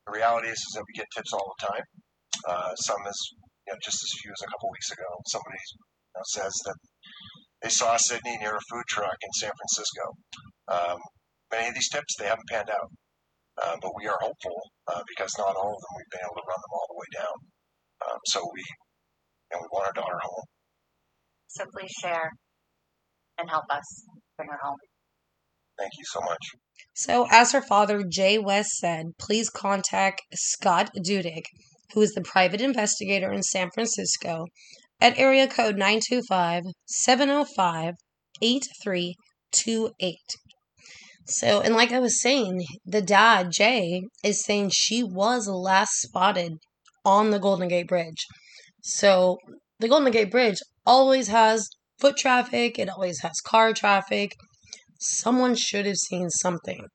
the 0.06 0.12
reality 0.12 0.48
is, 0.48 0.60
is 0.60 0.72
that 0.74 0.84
we 0.86 0.98
get 0.98 1.08
tips 1.14 1.32
all 1.32 1.48
the 1.54 1.66
time. 1.66 1.86
Uh, 2.46 2.74
some 2.76 3.00
is 3.08 3.20
you 3.66 3.72
know, 3.72 3.78
just 3.82 4.02
as 4.02 4.20
few 4.20 4.32
as 4.32 4.42
a 4.42 4.50
couple 4.50 4.68
weeks 4.72 4.90
ago, 4.90 5.08
somebody 5.26 5.58
you 5.58 6.14
know, 6.16 6.26
says 6.26 6.54
that 6.66 6.78
they 7.62 7.68
saw 7.68 7.96
Sydney 7.96 8.36
near 8.38 8.56
a 8.56 8.68
food 8.70 8.86
truck 8.88 9.16
in 9.20 9.32
San 9.38 9.52
Francisco. 9.52 10.04
Um, 10.68 10.98
many 11.52 11.68
of 11.68 11.74
these 11.74 11.90
tips 11.90 12.16
they 12.16 12.26
haven't 12.26 12.48
panned 12.48 12.70
out, 12.70 12.90
uh, 13.62 13.76
but 13.80 13.92
we 13.96 14.08
are 14.08 14.18
hopeful 14.20 14.58
uh, 14.88 15.02
because 15.06 15.32
not 15.38 15.56
all 15.56 15.72
of 15.76 15.80
them 15.80 15.92
we've 15.96 16.12
been 16.12 16.24
able 16.24 16.40
to 16.40 16.48
run 16.48 16.60
them 16.60 16.74
all 16.74 16.88
the 16.88 16.98
way 16.98 17.10
down. 17.14 17.36
Um, 18.00 18.20
so 18.26 18.40
we, 18.40 18.64
know, 19.52 19.60
we 19.60 19.68
want 19.72 19.86
our 19.86 19.96
daughter 19.96 20.18
home. 20.22 20.46
So 21.48 21.64
please 21.76 21.92
share 22.00 22.30
and 23.40 23.50
help 23.50 23.64
us 23.70 24.04
bring 24.36 24.48
her 24.48 24.58
home. 24.62 24.76
Thank 25.78 25.92
you 25.98 26.04
so 26.04 26.20
much. 26.20 26.44
So, 26.94 27.26
as 27.30 27.52
her 27.52 27.62
father, 27.62 28.02
Jay 28.02 28.38
West, 28.38 28.72
said, 28.72 29.06
please 29.18 29.48
contact 29.48 30.22
Scott 30.34 30.90
Dudick 31.06 31.44
who 31.94 32.00
is 32.00 32.12
the 32.12 32.22
private 32.22 32.60
investigator 32.60 33.30
in 33.30 33.42
San 33.42 33.70
Francisco, 33.70 34.46
at 35.00 35.18
area 35.18 35.46
code 35.46 35.76
925 35.76 36.64
705 36.86 37.94
8328. 38.42 40.16
So, 41.26 41.60
and 41.60 41.74
like 41.74 41.92
I 41.92 42.00
was 42.00 42.20
saying, 42.20 42.64
the 42.84 43.02
dad, 43.02 43.52
Jay, 43.52 44.02
is 44.24 44.44
saying 44.44 44.70
she 44.72 45.02
was 45.02 45.48
last 45.48 45.92
spotted 46.00 46.54
on 47.04 47.30
the 47.30 47.38
Golden 47.38 47.68
Gate 47.68 47.88
Bridge. 47.88 48.26
So, 48.82 49.38
the 49.78 49.88
Golden 49.88 50.10
Gate 50.10 50.30
Bridge 50.30 50.58
always 50.86 51.28
has 51.28 51.68
foot 52.00 52.16
traffic, 52.16 52.78
it 52.78 52.88
always 52.88 53.20
has 53.20 53.40
car 53.40 53.72
traffic. 53.72 54.34
Someone 54.98 55.54
should 55.54 55.86
have 55.86 55.96
seen 55.96 56.30
something. 56.30 56.86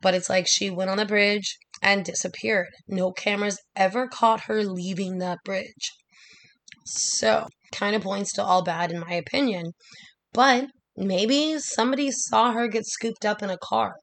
But 0.00 0.14
it's 0.14 0.28
like 0.28 0.46
she 0.46 0.70
went 0.70 0.90
on 0.90 0.96
the 0.96 1.06
bridge 1.06 1.56
and 1.80 2.04
disappeared. 2.04 2.68
No 2.88 3.12
cameras 3.12 3.58
ever 3.76 4.08
caught 4.08 4.42
her 4.42 4.64
leaving 4.64 5.18
that 5.18 5.38
bridge. 5.44 5.92
So, 6.86 7.46
kind 7.72 7.94
of 7.94 8.02
points 8.02 8.32
to 8.34 8.42
all 8.42 8.62
bad 8.62 8.90
in 8.90 9.00
my 9.00 9.14
opinion. 9.14 9.72
But 10.32 10.66
maybe 10.96 11.58
somebody 11.58 12.10
saw 12.10 12.52
her 12.52 12.66
get 12.68 12.86
scooped 12.86 13.24
up 13.24 13.42
in 13.42 13.50
a 13.50 13.58
car. 13.58 13.94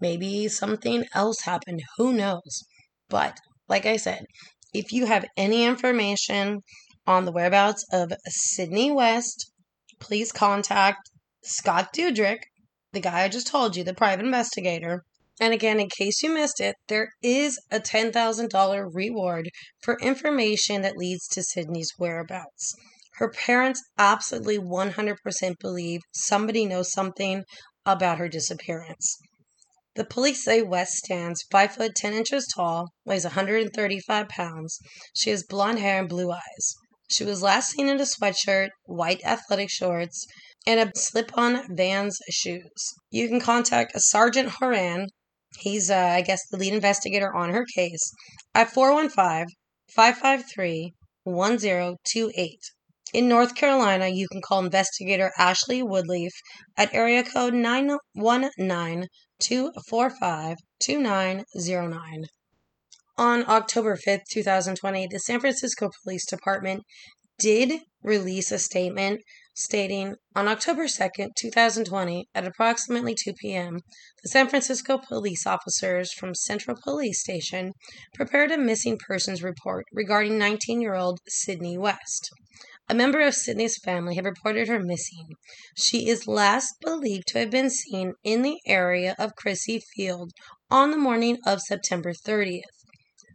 Maybe 0.00 0.48
something 0.48 1.04
else 1.14 1.42
happened. 1.42 1.82
Who 1.98 2.12
knows? 2.12 2.64
But, 3.08 3.38
like 3.68 3.84
I 3.84 3.96
said, 3.96 4.24
if 4.72 4.92
you 4.92 5.06
have 5.06 5.26
any 5.36 5.64
information 5.64 6.60
on 7.06 7.24
the 7.24 7.32
whereabouts 7.32 7.84
of 7.92 8.12
Sydney 8.28 8.90
West, 8.90 9.49
please 10.00 10.32
contact 10.32 11.10
Scott 11.42 11.92
Dudrick, 11.94 12.40
the 12.92 13.00
guy 13.00 13.22
I 13.22 13.28
just 13.28 13.46
told 13.46 13.76
you, 13.76 13.84
the 13.84 13.94
private 13.94 14.24
investigator, 14.24 15.04
and 15.40 15.54
again, 15.54 15.80
in 15.80 15.88
case 15.88 16.22
you 16.22 16.28
missed 16.28 16.60
it, 16.60 16.76
there 16.88 17.08
is 17.22 17.58
a 17.70 17.80
$10,000 17.80 18.90
reward 18.92 19.50
for 19.82 19.98
information 20.00 20.82
that 20.82 20.98
leads 20.98 21.26
to 21.28 21.42
Sydney's 21.42 21.92
whereabouts. 21.98 22.74
Her 23.14 23.30
parents 23.30 23.82
absolutely 23.96 24.58
100% 24.58 25.58
believe 25.58 26.00
somebody 26.12 26.66
knows 26.66 26.92
something 26.92 27.44
about 27.86 28.18
her 28.18 28.28
disappearance. 28.28 29.16
The 29.94 30.04
police 30.04 30.44
say 30.44 30.60
West 30.60 30.92
stands 30.92 31.42
5 31.50 31.74
foot 31.74 31.94
10 31.94 32.12
inches 32.12 32.46
tall, 32.46 32.88
weighs 33.06 33.24
135 33.24 34.28
pounds. 34.28 34.78
She 35.14 35.30
has 35.30 35.42
blonde 35.42 35.78
hair 35.78 36.00
and 36.00 36.08
blue 36.08 36.30
eyes. 36.30 36.74
She 37.10 37.24
was 37.24 37.42
last 37.42 37.70
seen 37.70 37.88
in 37.88 38.00
a 38.00 38.04
sweatshirt, 38.04 38.70
white 38.84 39.24
athletic 39.24 39.70
shorts, 39.70 40.26
and 40.66 40.80
a 40.80 40.92
slip 40.98 41.36
on 41.36 41.74
Vans 41.76 42.18
shoes. 42.30 42.94
You 43.10 43.28
can 43.28 43.40
contact 43.40 44.00
Sergeant 44.00 44.48
Horan 44.60 45.08
He's, 45.58 45.90
uh, 45.90 45.96
I 45.96 46.22
guess, 46.22 46.46
the 46.46 46.56
lead 46.56 46.72
investigator 46.72 47.34
on 47.34 47.50
her 47.50 47.66
case 47.66 48.14
at 48.54 48.72
415 48.72 49.48
553 49.92 50.94
1028. 51.24 52.58
In 53.12 53.28
North 53.28 53.56
Carolina, 53.56 54.06
you 54.06 54.28
can 54.28 54.40
call 54.42 54.64
investigator 54.64 55.32
Ashley 55.36 55.82
Woodleaf 55.82 56.30
at 56.76 56.94
area 56.94 57.24
code 57.24 57.54
919 57.54 59.08
245 59.40 60.56
2909. 60.78 62.26
On 63.20 63.44
October 63.50 63.98
5th, 63.98 64.22
2020, 64.30 65.08
the 65.10 65.18
San 65.18 65.40
Francisco 65.40 65.90
Police 66.02 66.24
Department 66.24 66.84
did 67.38 67.82
release 68.02 68.50
a 68.50 68.58
statement 68.58 69.20
stating 69.54 70.14
on 70.34 70.48
October 70.48 70.84
2nd, 70.84 71.28
2020, 71.36 72.30
at 72.34 72.46
approximately 72.46 73.14
2 73.14 73.34
p.m., 73.34 73.80
the 74.22 74.30
San 74.30 74.48
Francisco 74.48 74.96
police 74.96 75.46
officers 75.46 76.14
from 76.14 76.34
Central 76.34 76.78
Police 76.82 77.20
Station 77.20 77.72
prepared 78.14 78.50
a 78.50 78.56
missing 78.56 78.98
persons 79.06 79.42
report 79.42 79.84
regarding 79.92 80.38
19 80.38 80.80
year 80.80 80.94
old 80.94 81.18
Sydney 81.28 81.76
West. 81.76 82.30
A 82.88 82.94
member 82.94 83.20
of 83.20 83.34
Sydney's 83.34 83.76
family 83.76 84.14
had 84.14 84.24
reported 84.24 84.66
her 84.68 84.80
missing. 84.80 85.34
She 85.76 86.08
is 86.08 86.26
last 86.26 86.76
believed 86.80 87.26
to 87.28 87.40
have 87.40 87.50
been 87.50 87.68
seen 87.68 88.14
in 88.24 88.40
the 88.40 88.60
area 88.64 89.14
of 89.18 89.36
Crissy 89.36 89.78
Field 89.94 90.32
on 90.70 90.90
the 90.90 90.96
morning 90.96 91.36
of 91.44 91.60
September 91.60 92.14
30th. 92.14 92.62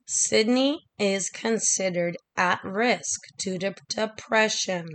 Sydney 0.07 0.81
is 0.99 1.29
considered 1.29 2.17
at 2.37 2.63
risk 2.63 3.21
due 3.37 3.57
to 3.59 3.73
depression. 3.89 4.87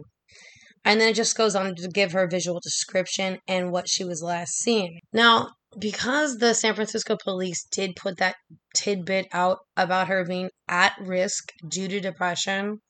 And 0.84 1.00
then 1.00 1.08
it 1.10 1.16
just 1.16 1.36
goes 1.36 1.54
on 1.54 1.74
to 1.74 1.88
give 1.88 2.12
her 2.12 2.26
visual 2.26 2.60
description 2.60 3.38
and 3.46 3.70
what 3.70 3.88
she 3.88 4.04
was 4.04 4.22
last 4.22 4.52
seen. 4.54 4.98
Now, 5.12 5.48
because 5.78 6.38
the 6.38 6.54
San 6.54 6.74
Francisco 6.74 7.16
police 7.22 7.64
did 7.70 7.96
put 7.96 8.16
that 8.18 8.36
tidbit 8.74 9.26
out 9.32 9.58
about 9.76 10.08
her 10.08 10.24
being 10.24 10.50
at 10.68 10.94
risk 11.00 11.52
due 11.68 11.88
to 11.88 12.00
depression, 12.00 12.80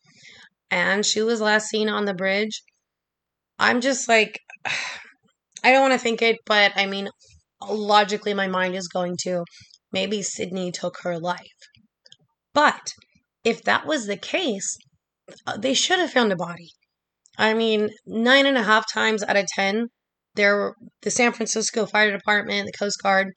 and 0.71 1.05
she 1.05 1.21
was 1.23 1.41
last 1.41 1.69
seen 1.69 1.89
on 1.89 2.05
the 2.05 2.15
bridge, 2.15 2.63
I'm 3.59 3.81
just 3.81 4.09
like, 4.09 4.39
I 5.65 5.73
don't 5.73 5.83
want 5.83 5.93
to 5.93 5.99
think 5.99 6.23
it, 6.23 6.39
but 6.47 6.73
I 6.77 6.87
mean, 6.87 7.11
logically, 7.69 8.33
my 8.33 8.47
mind 8.47 8.75
is 8.75 8.89
going 8.89 9.17
to 9.25 9.45
maybe 9.93 10.23
Sydney 10.23 10.73
took 10.73 10.99
her 11.03 11.19
life. 11.19 11.60
But 12.53 12.95
if 13.45 13.63
that 13.65 13.87
was 13.87 14.07
the 14.07 14.17
case, 14.17 14.77
uh, 15.47 15.57
they 15.57 15.75
should 15.75 15.99
have 15.99 16.13
found 16.13 16.33
a 16.33 16.37
body. 16.37 16.71
I 17.39 17.55
mean, 17.55 17.91
nine 18.07 18.47
and 18.47 18.59
a 18.59 18.63
half 18.63 18.91
times 18.93 19.23
out 19.23 19.37
of 19.37 19.47
ten, 19.47 19.89
they're 20.35 20.75
the 21.03 21.11
San 21.11 21.33
Francisco 21.33 21.87
Fire 21.87 22.11
Department, 22.11 22.67
the 22.67 22.79
Coast 22.79 23.03
Guard, 23.03 23.33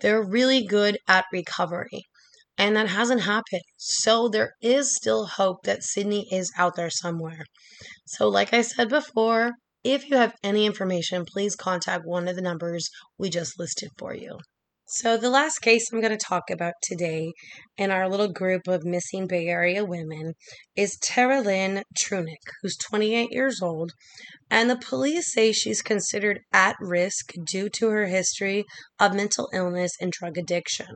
they're 0.00 0.22
really 0.22 0.64
good 0.64 0.98
at 1.08 1.24
recovery. 1.32 2.02
And 2.58 2.74
that 2.76 2.88
hasn't 2.88 3.22
happened. 3.22 3.62
So 3.76 4.28
there 4.28 4.52
is 4.62 4.94
still 4.94 5.26
hope 5.26 5.62
that 5.64 5.82
Sydney 5.82 6.26
is 6.32 6.52
out 6.56 6.74
there 6.76 6.90
somewhere. 6.90 7.44
So, 8.06 8.28
like 8.28 8.54
I 8.54 8.62
said 8.62 8.88
before, 8.88 9.52
if 9.84 10.08
you 10.08 10.16
have 10.16 10.34
any 10.42 10.66
information, 10.66 11.24
please 11.26 11.54
contact 11.54 12.04
one 12.06 12.28
of 12.28 12.36
the 12.36 12.42
numbers 12.42 12.88
we 13.18 13.28
just 13.28 13.58
listed 13.58 13.90
for 13.98 14.14
you. 14.14 14.38
So, 14.88 15.16
the 15.16 15.30
last 15.30 15.62
case 15.62 15.92
I'm 15.92 16.00
going 16.00 16.16
to 16.16 16.16
talk 16.16 16.48
about 16.48 16.74
today 16.80 17.32
in 17.76 17.90
our 17.90 18.08
little 18.08 18.28
group 18.28 18.68
of 18.68 18.84
missing 18.84 19.26
Bay 19.26 19.48
Area 19.48 19.84
women 19.84 20.34
is 20.76 20.96
Tara 21.02 21.40
Lynn 21.40 21.82
Trunick, 21.98 22.36
who's 22.62 22.76
28 22.76 23.32
years 23.32 23.60
old, 23.60 23.90
and 24.48 24.70
the 24.70 24.76
police 24.76 25.32
say 25.32 25.50
she's 25.50 25.82
considered 25.82 26.38
at 26.52 26.76
risk 26.80 27.32
due 27.44 27.68
to 27.70 27.88
her 27.88 28.06
history 28.06 28.64
of 29.00 29.12
mental 29.12 29.48
illness 29.52 29.90
and 30.00 30.12
drug 30.12 30.38
addiction. 30.38 30.94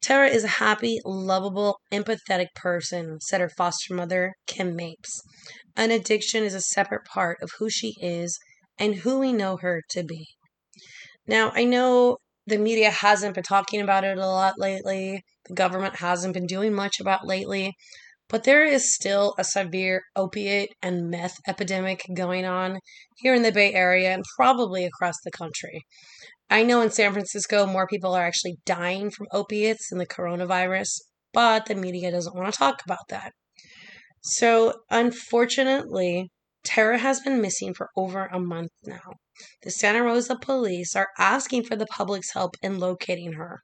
Tara 0.00 0.28
is 0.28 0.44
a 0.44 0.56
happy, 0.56 0.98
lovable, 1.04 1.76
empathetic 1.92 2.48
person, 2.54 3.20
said 3.20 3.42
her 3.42 3.50
foster 3.50 3.92
mother, 3.92 4.32
Kim 4.46 4.74
Mapes. 4.74 5.20
An 5.76 5.90
addiction 5.90 6.44
is 6.44 6.54
a 6.54 6.62
separate 6.62 7.04
part 7.04 7.36
of 7.42 7.50
who 7.58 7.68
she 7.68 7.92
is 8.00 8.38
and 8.78 8.94
who 8.94 9.18
we 9.18 9.34
know 9.34 9.58
her 9.58 9.82
to 9.90 10.02
be. 10.02 10.24
Now, 11.26 11.52
I 11.54 11.64
know 11.64 12.16
the 12.46 12.58
media 12.58 12.90
hasn't 12.90 13.34
been 13.34 13.44
talking 13.44 13.80
about 13.80 14.04
it 14.04 14.18
a 14.18 14.26
lot 14.26 14.54
lately. 14.58 15.22
The 15.48 15.54
government 15.54 15.96
hasn't 15.96 16.34
been 16.34 16.46
doing 16.46 16.74
much 16.74 17.00
about 17.00 17.26
lately. 17.26 17.74
But 18.28 18.44
there 18.44 18.64
is 18.64 18.92
still 18.92 19.34
a 19.38 19.44
severe 19.44 20.02
opiate 20.16 20.70
and 20.82 21.10
meth 21.10 21.36
epidemic 21.46 22.02
going 22.14 22.44
on 22.44 22.78
here 23.18 23.34
in 23.34 23.42
the 23.42 23.52
Bay 23.52 23.72
Area 23.72 24.12
and 24.12 24.24
probably 24.36 24.84
across 24.84 25.14
the 25.24 25.30
country. 25.30 25.82
I 26.50 26.62
know 26.62 26.80
in 26.80 26.90
San 26.90 27.12
Francisco, 27.12 27.66
more 27.66 27.86
people 27.86 28.14
are 28.14 28.24
actually 28.24 28.56
dying 28.64 29.10
from 29.10 29.26
opiates 29.32 29.90
than 29.90 29.98
the 29.98 30.06
coronavirus, 30.06 31.02
but 31.32 31.66
the 31.66 31.74
media 31.74 32.10
doesn't 32.10 32.36
want 32.36 32.52
to 32.52 32.58
talk 32.58 32.82
about 32.84 33.08
that. 33.10 33.32
So, 34.22 34.74
unfortunately, 34.90 36.30
Tara 36.64 36.98
has 36.98 37.20
been 37.20 37.40
missing 37.40 37.74
for 37.74 37.90
over 37.96 38.26
a 38.26 38.40
month 38.40 38.72
now. 38.84 39.14
The 39.62 39.70
Santa 39.70 40.02
Rosa 40.02 40.36
police 40.36 40.96
are 40.96 41.10
asking 41.18 41.64
for 41.64 41.76
the 41.76 41.86
public's 41.86 42.32
help 42.32 42.56
in 42.62 42.78
locating 42.78 43.34
her. 43.34 43.62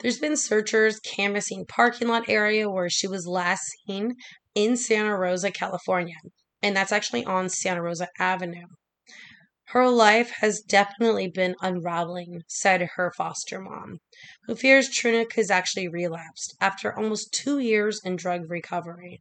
There's 0.00 0.18
been 0.18 0.36
searchers 0.36 1.00
canvassing 1.00 1.66
parking 1.66 2.08
lot 2.08 2.28
area 2.28 2.68
where 2.68 2.90
she 2.90 3.06
was 3.06 3.26
last 3.26 3.70
seen 3.86 4.16
in 4.54 4.76
Santa 4.76 5.16
Rosa, 5.16 5.50
California, 5.50 6.16
and 6.62 6.76
that's 6.76 6.92
actually 6.92 7.24
on 7.24 7.48
Santa 7.48 7.82
Rosa 7.82 8.08
Avenue. 8.18 8.66
Her 9.70 9.88
life 9.88 10.30
has 10.38 10.60
definitely 10.60 11.28
been 11.28 11.56
unraveling, 11.60 12.42
said 12.46 12.88
her 12.94 13.12
foster 13.16 13.60
mom, 13.60 13.98
who 14.44 14.54
fears 14.54 14.88
Trunick 14.88 15.32
has 15.32 15.50
actually 15.50 15.88
relapsed 15.88 16.54
after 16.60 16.96
almost 16.96 17.32
two 17.32 17.58
years 17.58 18.00
in 18.04 18.16
drug 18.16 18.48
recovery. 18.48 19.20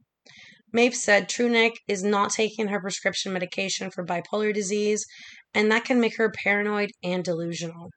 Mape 0.76 0.94
said 0.94 1.30
Trunick 1.30 1.78
is 1.88 2.04
not 2.04 2.34
taking 2.34 2.68
her 2.68 2.82
prescription 2.82 3.32
medication 3.32 3.90
for 3.90 4.06
bipolar 4.06 4.54
disease, 4.54 5.06
and 5.54 5.72
that 5.72 5.86
can 5.86 6.02
make 6.02 6.18
her 6.18 6.30
paranoid 6.30 6.90
and 7.02 7.24
delusional. 7.24 7.92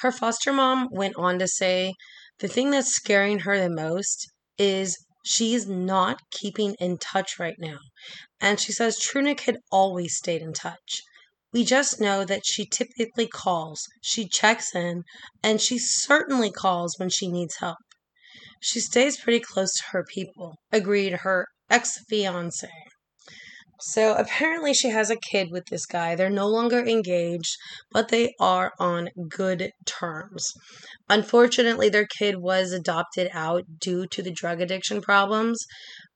Her 0.00 0.12
foster 0.12 0.52
mom 0.52 0.88
went 0.92 1.16
on 1.16 1.38
to 1.38 1.48
say 1.48 1.94
the 2.38 2.48
thing 2.48 2.68
that's 2.68 2.92
scaring 2.92 3.38
her 3.38 3.58
the 3.58 3.70
most 3.70 4.30
is 4.58 4.98
she's 5.24 5.66
not 5.66 6.20
keeping 6.30 6.74
in 6.78 6.98
touch 6.98 7.38
right 7.38 7.56
now. 7.58 7.78
And 8.42 8.60
she 8.60 8.72
says 8.72 9.00
Trunick 9.00 9.40
had 9.40 9.56
always 9.70 10.14
stayed 10.14 10.42
in 10.42 10.52
touch. 10.52 11.00
We 11.50 11.64
just 11.64 11.98
know 11.98 12.26
that 12.26 12.44
she 12.44 12.66
typically 12.66 13.26
calls, 13.26 13.88
she 14.02 14.28
checks 14.28 14.74
in, 14.74 15.04
and 15.42 15.62
she 15.62 15.78
certainly 15.78 16.50
calls 16.50 16.98
when 16.98 17.08
she 17.08 17.28
needs 17.28 17.56
help. 17.56 17.78
She 18.60 18.80
stays 18.80 19.18
pretty 19.18 19.40
close 19.40 19.72
to 19.76 19.84
her 19.92 20.04
people, 20.04 20.56
agreed 20.70 21.14
her 21.14 21.46
ex 21.72 21.98
fiance. 22.08 22.68
So 23.80 24.14
apparently, 24.14 24.74
she 24.74 24.90
has 24.90 25.10
a 25.10 25.16
kid 25.16 25.48
with 25.50 25.66
this 25.66 25.86
guy. 25.86 26.14
They're 26.14 26.30
no 26.30 26.46
longer 26.46 26.78
engaged, 26.78 27.56
but 27.90 28.08
they 28.08 28.32
are 28.38 28.72
on 28.78 29.08
good 29.28 29.72
terms. 29.86 30.52
Unfortunately, 31.08 31.88
their 31.88 32.06
kid 32.06 32.36
was 32.36 32.70
adopted 32.70 33.28
out 33.32 33.64
due 33.80 34.06
to 34.06 34.22
the 34.22 34.30
drug 34.30 34.60
addiction 34.60 35.00
problems, 35.00 35.66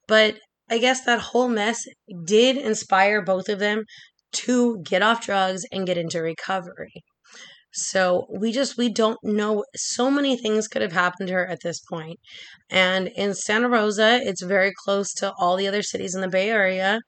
but 0.07 0.39
I 0.69 0.77
guess 0.77 1.03
that 1.03 1.19
whole 1.19 1.49
mess 1.49 1.83
did 2.25 2.55
inspire 2.55 3.21
both 3.21 3.49
of 3.49 3.59
them 3.59 3.83
to 4.33 4.81
get 4.83 5.01
off 5.01 5.25
drugs 5.25 5.63
and 5.71 5.85
get 5.85 5.97
into 5.97 6.21
recovery. 6.21 7.03
So 7.77 8.25
we 8.29 8.51
just 8.51 8.77
we 8.77 8.89
don't 8.89 9.19
know 9.23 9.63
so 9.75 10.09
many 10.09 10.35
things 10.35 10.67
could 10.67 10.81
have 10.81 10.93
happened 10.93 11.27
to 11.27 11.35
her 11.35 11.47
at 11.47 11.61
this 11.63 11.79
point. 11.79 12.19
And 12.69 13.07
in 13.15 13.33
Santa 13.33 13.69
Rosa, 13.69 14.19
it's 14.23 14.41
very 14.41 14.73
close 14.85 15.13
to 15.15 15.31
all 15.39 15.55
the 15.55 15.67
other 15.67 15.83
cities 15.83 16.15
in 16.15 16.21
the 16.21 16.27
Bay 16.27 16.49
Area 16.49 16.99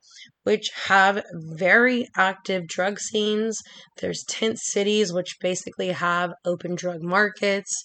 which 0.42 0.70
have 0.86 1.22
very 1.32 2.08
active 2.16 2.66
drug 2.66 2.98
scenes. 2.98 3.60
There's 3.98 4.24
tent 4.24 4.58
cities 4.58 5.12
which 5.12 5.36
basically 5.40 5.88
have 5.88 6.32
open 6.44 6.74
drug 6.74 7.02
markets. 7.02 7.82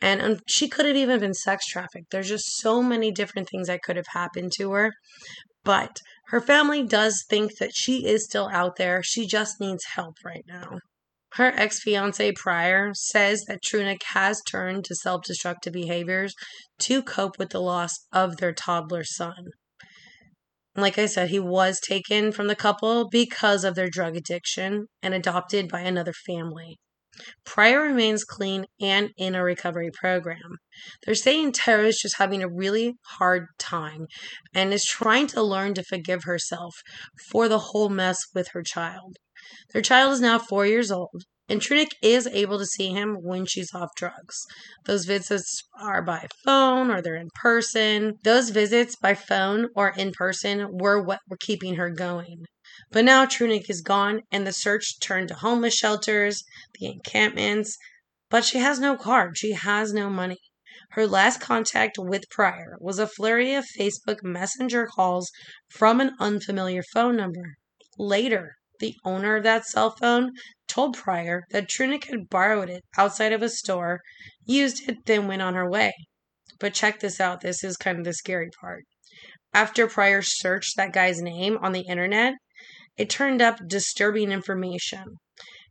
And 0.00 0.22
um, 0.22 0.38
she 0.48 0.68
could 0.68 0.86
have 0.86 0.96
even 0.96 1.20
been 1.20 1.34
sex 1.34 1.66
trafficked. 1.66 2.10
There's 2.10 2.28
just 2.28 2.56
so 2.56 2.82
many 2.82 3.12
different 3.12 3.48
things 3.50 3.66
that 3.66 3.82
could 3.82 3.96
have 3.96 4.08
happened 4.08 4.52
to 4.56 4.72
her. 4.72 4.92
But 5.62 5.98
her 6.28 6.40
family 6.40 6.82
does 6.82 7.22
think 7.28 7.58
that 7.58 7.72
she 7.74 8.06
is 8.06 8.24
still 8.24 8.48
out 8.50 8.76
there. 8.76 9.02
She 9.02 9.26
just 9.26 9.60
needs 9.60 9.84
help 9.94 10.14
right 10.24 10.44
now. 10.48 10.78
Her 11.34 11.52
ex 11.54 11.80
fiance 11.80 12.32
Pryor 12.32 12.92
says 12.94 13.44
that 13.46 13.62
Trunick 13.62 14.02
has 14.14 14.42
turned 14.42 14.84
to 14.86 14.96
self 14.96 15.22
destructive 15.22 15.72
behaviors 15.72 16.34
to 16.80 17.02
cope 17.02 17.38
with 17.38 17.50
the 17.50 17.60
loss 17.60 18.06
of 18.12 18.38
their 18.38 18.52
toddler 18.52 19.04
son. 19.04 19.52
Like 20.76 20.98
I 20.98 21.06
said, 21.06 21.30
he 21.30 21.38
was 21.38 21.80
taken 21.80 22.32
from 22.32 22.46
the 22.46 22.56
couple 22.56 23.08
because 23.08 23.64
of 23.64 23.74
their 23.74 23.88
drug 23.88 24.16
addiction 24.16 24.86
and 25.02 25.14
adopted 25.14 25.68
by 25.68 25.80
another 25.80 26.12
family. 26.12 26.78
Pryor 27.44 27.82
remains 27.82 28.24
clean 28.24 28.66
and 28.80 29.10
in 29.16 29.34
a 29.34 29.42
recovery 29.42 29.90
program. 29.92 30.58
They're 31.04 31.14
saying 31.14 31.52
Tara 31.52 31.86
is 31.86 32.00
just 32.00 32.16
having 32.16 32.42
a 32.42 32.48
really 32.48 32.94
hard 33.18 33.46
time 33.58 34.06
and 34.54 34.72
is 34.72 34.84
trying 34.84 35.26
to 35.28 35.42
learn 35.42 35.74
to 35.74 35.84
forgive 35.84 36.24
herself 36.24 36.76
for 37.30 37.48
the 37.48 37.58
whole 37.58 37.88
mess 37.88 38.18
with 38.34 38.48
her 38.52 38.62
child. 38.62 39.16
Their 39.72 39.82
child 39.82 40.12
is 40.12 40.20
now 40.20 40.38
four 40.38 40.66
years 40.66 40.90
old, 40.90 41.24
and 41.48 41.60
Trunick 41.60 41.92
is 42.02 42.26
able 42.28 42.58
to 42.58 42.66
see 42.66 42.88
him 42.88 43.16
when 43.22 43.44
she's 43.44 43.74
off 43.74 43.90
drugs. 43.96 44.46
Those 44.84 45.04
visits 45.04 45.62
are 45.80 46.02
by 46.02 46.28
phone 46.44 46.90
or 46.90 47.02
they're 47.02 47.16
in 47.16 47.30
person. 47.34 48.18
Those 48.22 48.50
visits 48.50 48.94
by 48.94 49.14
phone 49.14 49.68
or 49.74 49.88
in 49.88 50.12
person 50.12 50.78
were 50.78 51.02
what 51.02 51.20
were 51.28 51.36
keeping 51.40 51.74
her 51.74 51.90
going. 51.90 52.44
But 52.92 53.04
now 53.04 53.26
Trunick 53.26 53.68
is 53.68 53.80
gone, 53.80 54.22
and 54.30 54.46
the 54.46 54.52
search 54.52 55.00
turned 55.00 55.28
to 55.28 55.34
homeless 55.34 55.74
shelters, 55.74 56.44
the 56.78 56.86
encampments. 56.86 57.76
But 58.28 58.44
she 58.44 58.58
has 58.58 58.78
no 58.78 58.96
card, 58.96 59.36
she 59.36 59.52
has 59.52 59.92
no 59.92 60.08
money. 60.08 60.38
Her 60.90 61.06
last 61.06 61.40
contact 61.40 61.98
with 61.98 62.30
Pryor 62.30 62.76
was 62.80 62.98
a 62.98 63.06
flurry 63.06 63.54
of 63.54 63.64
Facebook 63.64 64.22
Messenger 64.22 64.86
calls 64.86 65.30
from 65.68 66.00
an 66.00 66.16
unfamiliar 66.20 66.82
phone 66.92 67.16
number. 67.16 67.56
Later, 67.98 68.56
the 68.80 68.96
owner 69.04 69.36
of 69.36 69.44
that 69.44 69.64
cell 69.64 69.90
phone 69.90 70.32
told 70.66 70.96
Pryor 70.96 71.44
that 71.50 71.68
Trunick 71.68 72.04
had 72.04 72.28
borrowed 72.28 72.68
it 72.68 72.82
outside 72.98 73.32
of 73.32 73.42
a 73.42 73.48
store, 73.48 74.00
used 74.44 74.88
it, 74.88 75.04
then 75.06 75.28
went 75.28 75.42
on 75.42 75.54
her 75.54 75.68
way. 75.68 75.92
But 76.58 76.74
check 76.74 77.00
this 77.00 77.20
out 77.20 77.40
this 77.40 77.62
is 77.62 77.76
kind 77.76 77.98
of 77.98 78.04
the 78.04 78.12
scary 78.12 78.50
part. 78.60 78.84
After 79.52 79.86
Pryor 79.86 80.22
searched 80.22 80.76
that 80.76 80.92
guy's 80.92 81.20
name 81.20 81.58
on 81.60 81.72
the 81.72 81.86
internet, 81.88 82.34
it 82.96 83.10
turned 83.10 83.40
up 83.40 83.66
disturbing 83.66 84.30
information. 84.30 85.16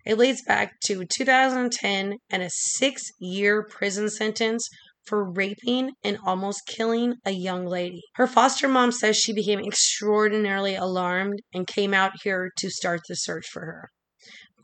It 0.05 0.17
leads 0.17 0.41
back 0.41 0.79
to 0.85 1.05
2010 1.05 2.17
and 2.29 2.43
a 2.43 2.49
six 2.49 3.11
year 3.19 3.63
prison 3.63 4.09
sentence 4.09 4.67
for 5.05 5.23
raping 5.23 5.91
and 6.03 6.17
almost 6.25 6.67
killing 6.67 7.15
a 7.25 7.31
young 7.31 7.65
lady. 7.65 8.01
Her 8.15 8.27
foster 8.27 8.67
mom 8.67 8.91
says 8.91 9.17
she 9.17 9.33
became 9.33 9.59
extraordinarily 9.59 10.75
alarmed 10.75 11.39
and 11.53 11.65
came 11.65 11.93
out 11.93 12.13
here 12.23 12.51
to 12.57 12.69
start 12.69 13.01
the 13.07 13.15
search 13.15 13.47
for 13.47 13.61
her. 13.61 13.89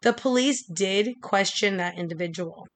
The 0.03 0.13
police 0.13 0.63
did 0.63 1.15
question 1.21 1.77
that 1.77 1.97
individual. 1.97 2.67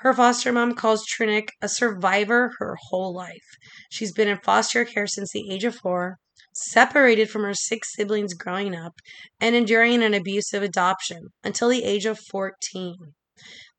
Her 0.00 0.12
foster 0.12 0.52
mom 0.52 0.74
calls 0.74 1.06
Trunick 1.06 1.48
a 1.62 1.68
survivor 1.68 2.52
her 2.58 2.76
whole 2.88 3.14
life. 3.14 3.56
She's 3.90 4.12
been 4.12 4.28
in 4.28 4.38
foster 4.38 4.84
care 4.84 5.06
since 5.06 5.32
the 5.32 5.50
age 5.50 5.64
of 5.64 5.76
four, 5.76 6.18
separated 6.52 7.30
from 7.30 7.42
her 7.44 7.54
six 7.54 7.94
siblings 7.94 8.34
growing 8.34 8.74
up, 8.74 8.92
and 9.40 9.56
enduring 9.56 10.02
an 10.02 10.12
abusive 10.12 10.62
adoption 10.62 11.28
until 11.42 11.70
the 11.70 11.84
age 11.84 12.04
of 12.04 12.18
14. 12.30 13.14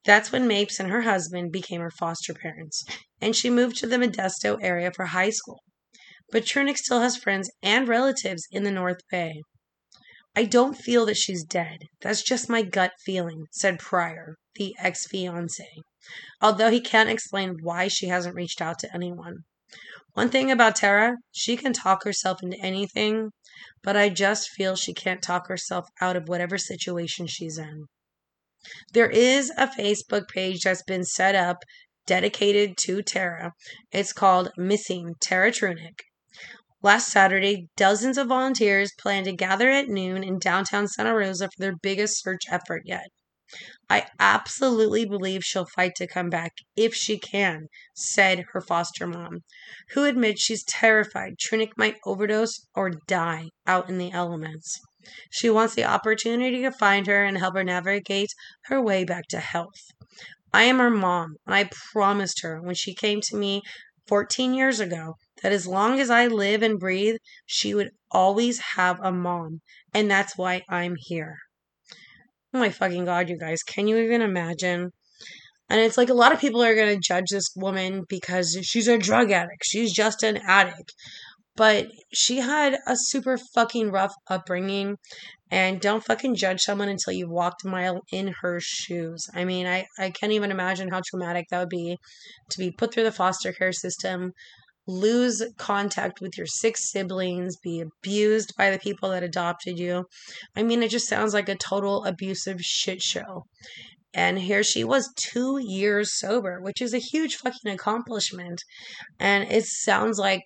That's 0.05 0.31
when 0.31 0.47
Mapes 0.47 0.79
and 0.79 0.89
her 0.89 1.01
husband 1.01 1.51
became 1.51 1.81
her 1.81 1.91
foster 1.91 2.33
parents, 2.33 2.83
and 3.19 3.35
she 3.35 3.49
moved 3.49 3.77
to 3.77 3.87
the 3.87 3.97
Modesto 3.97 4.57
area 4.61 4.91
for 4.91 5.05
high 5.07 5.31
school. 5.31 5.63
But 6.31 6.43
Trunick 6.43 6.77
still 6.77 7.01
has 7.01 7.17
friends 7.17 7.49
and 7.61 7.87
relatives 7.87 8.47
in 8.51 8.63
the 8.63 8.71
North 8.71 9.01
Bay. 9.09 9.41
I 10.35 10.43
don't 10.43 10.77
feel 10.77 11.05
that 11.07 11.17
she's 11.17 11.43
dead. 11.43 11.79
That's 12.01 12.21
just 12.21 12.47
my 12.47 12.61
gut 12.61 12.91
feeling, 13.03 13.47
said 13.51 13.79
Pryor, 13.79 14.35
the 14.55 14.75
ex 14.77 15.07
fiance, 15.07 15.67
although 16.41 16.69
he 16.69 16.79
can't 16.79 17.09
explain 17.09 17.57
why 17.63 17.87
she 17.87 18.07
hasn't 18.07 18.35
reached 18.35 18.61
out 18.61 18.77
to 18.79 18.93
anyone. 18.93 19.45
One 20.13 20.29
thing 20.29 20.51
about 20.51 20.75
Tara, 20.75 21.17
she 21.31 21.57
can 21.57 21.73
talk 21.73 22.03
herself 22.03 22.43
into 22.43 22.59
anything, 22.59 23.31
but 23.81 23.97
I 23.97 24.09
just 24.09 24.49
feel 24.49 24.75
she 24.75 24.93
can't 24.93 25.21
talk 25.21 25.47
herself 25.47 25.87
out 26.01 26.15
of 26.15 26.27
whatever 26.27 26.57
situation 26.57 27.25
she's 27.25 27.57
in. 27.57 27.85
There 28.93 29.09
is 29.09 29.51
a 29.57 29.67
Facebook 29.67 30.27
page 30.27 30.61
that's 30.63 30.83
been 30.83 31.03
set 31.03 31.35
up 31.35 31.63
dedicated 32.05 32.77
to 32.77 33.01
Tara. 33.01 33.53
It's 33.91 34.13
called 34.13 34.51
Missing 34.57 35.15
Tara 35.19 35.51
Trunick. 35.51 35.99
Last 36.81 37.09
Saturday, 37.09 37.67
dozens 37.75 38.17
of 38.17 38.27
volunteers 38.27 38.93
planned 38.99 39.25
to 39.25 39.33
gather 39.33 39.69
at 39.69 39.89
noon 39.89 40.23
in 40.23 40.39
downtown 40.39 40.87
Santa 40.87 41.13
Rosa 41.15 41.47
for 41.47 41.59
their 41.59 41.75
biggest 41.75 42.21
search 42.21 42.43
effort 42.49 42.83
yet. 42.85 43.07
I 43.89 44.07
absolutely 44.19 45.05
believe 45.05 45.43
she'll 45.43 45.65
fight 45.65 45.95
to 45.95 46.07
come 46.07 46.29
back 46.29 46.53
if 46.75 46.93
she 46.93 47.17
can, 47.17 47.67
said 47.95 48.43
her 48.51 48.59
foster 48.59 49.07
mom, 49.07 49.43
who 49.91 50.03
admits 50.03 50.41
she's 50.41 50.65
terrified 50.65 51.37
Trunick 51.37 51.71
might 51.77 51.95
overdose 52.05 52.67
or 52.75 52.89
die 52.89 53.49
out 53.65 53.89
in 53.89 53.97
the 53.97 54.11
elements. 54.11 54.79
She 55.29 55.49
wants 55.49 55.75
the 55.75 55.85
opportunity 55.85 56.61
to 56.61 56.71
find 56.71 57.07
her 57.07 57.23
and 57.23 57.37
help 57.37 57.55
her 57.55 57.63
navigate 57.63 58.33
her 58.65 58.81
way 58.81 59.03
back 59.03 59.27
to 59.29 59.39
health. 59.39 59.91
I 60.53 60.63
am 60.63 60.79
her 60.79 60.89
mom, 60.89 61.35
and 61.45 61.55
I 61.55 61.69
promised 61.91 62.41
her 62.41 62.61
when 62.61 62.75
she 62.75 62.93
came 62.93 63.21
to 63.21 63.35
me 63.35 63.61
14 64.07 64.53
years 64.53 64.79
ago 64.79 65.15
that 65.43 65.51
as 65.51 65.67
long 65.67 65.99
as 65.99 66.09
I 66.09 66.27
live 66.27 66.63
and 66.63 66.79
breathe, 66.79 67.17
she 67.45 67.73
would 67.73 67.91
always 68.09 68.59
have 68.75 68.99
a 69.01 69.11
mom. 69.11 69.61
And 69.93 70.09
that's 70.09 70.37
why 70.37 70.63
I'm 70.69 70.95
here. 70.97 71.37
Oh 72.53 72.59
my 72.59 72.69
fucking 72.69 73.05
god, 73.05 73.29
you 73.29 73.37
guys. 73.37 73.61
Can 73.63 73.87
you 73.87 73.97
even 73.97 74.21
imagine? 74.21 74.91
And 75.69 75.81
it's 75.81 75.97
like 75.97 76.09
a 76.09 76.13
lot 76.13 76.31
of 76.31 76.39
people 76.39 76.63
are 76.63 76.75
going 76.75 76.95
to 76.95 77.07
judge 77.07 77.25
this 77.29 77.49
woman 77.55 78.03
because 78.07 78.57
she's 78.63 78.87
a 78.87 78.97
drug 78.97 79.31
addict. 79.31 79.63
She's 79.65 79.93
just 79.93 80.23
an 80.23 80.37
addict. 80.37 80.93
But 81.57 81.87
she 82.13 82.37
had 82.37 82.77
a 82.87 82.95
super 82.95 83.37
fucking 83.53 83.91
rough 83.91 84.13
upbringing. 84.29 84.95
And 85.49 85.79
don't 85.79 86.03
fucking 86.03 86.35
judge 86.35 86.61
someone 86.61 86.89
until 86.89 87.13
you've 87.13 87.29
walked 87.29 87.63
a 87.63 87.69
mile 87.69 88.01
in 88.11 88.33
her 88.41 88.59
shoes. 88.59 89.25
I 89.33 89.45
mean, 89.45 89.65
I, 89.65 89.85
I 89.97 90.09
can't 90.09 90.33
even 90.33 90.51
imagine 90.51 90.89
how 90.89 91.01
traumatic 91.05 91.45
that 91.49 91.59
would 91.59 91.69
be 91.69 91.97
to 92.51 92.59
be 92.59 92.69
put 92.69 92.93
through 92.93 93.03
the 93.03 93.13
foster 93.13 93.53
care 93.53 93.71
system, 93.71 94.33
lose 94.87 95.41
contact 95.57 96.19
with 96.19 96.37
your 96.37 96.47
six 96.47 96.91
siblings, 96.91 97.55
be 97.63 97.81
abused 97.81 98.53
by 98.57 98.69
the 98.71 98.79
people 98.79 99.09
that 99.09 99.23
adopted 99.23 99.79
you. 99.79 100.05
I 100.55 100.63
mean, 100.63 100.83
it 100.83 100.91
just 100.91 101.07
sounds 101.07 101.33
like 101.33 101.47
a 101.47 101.55
total 101.55 102.03
abusive 102.03 102.59
shit 102.59 103.01
show. 103.01 103.45
And 104.13 104.39
here 104.39 104.63
she 104.63 104.83
was, 104.83 105.13
two 105.15 105.59
years 105.59 106.17
sober, 106.17 106.59
which 106.59 106.81
is 106.81 106.93
a 106.93 106.97
huge 106.99 107.35
fucking 107.35 107.71
accomplishment. 107.71 108.61
And 109.19 109.49
it 109.49 109.65
sounds 109.65 110.17
like 110.19 110.41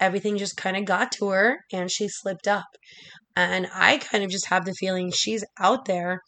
everything 0.00 0.36
just 0.38 0.56
kind 0.56 0.76
of 0.76 0.84
got 0.84 1.12
to 1.12 1.28
her 1.28 1.58
and 1.72 1.90
she 1.90 2.08
slipped 2.08 2.46
up. 2.46 2.66
And 3.34 3.68
I 3.74 3.98
kind 3.98 4.24
of 4.24 4.30
just 4.30 4.46
have 4.46 4.64
the 4.64 4.74
feeling 4.74 5.10
she's 5.10 5.44
out 5.58 5.84
there 5.84 6.20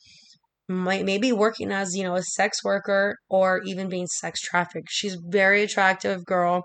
might 0.69 1.05
maybe 1.05 1.33
working 1.33 1.73
as 1.73 1.97
you 1.97 2.03
know 2.03 2.15
a 2.15 2.23
sex 2.23 2.63
worker 2.63 3.17
or 3.31 3.63
even 3.65 3.89
being 3.89 4.07
sex 4.07 4.41
trafficked. 4.41 4.89
She's 4.91 5.17
very 5.29 5.63
attractive 5.63 6.25
girl. 6.27 6.63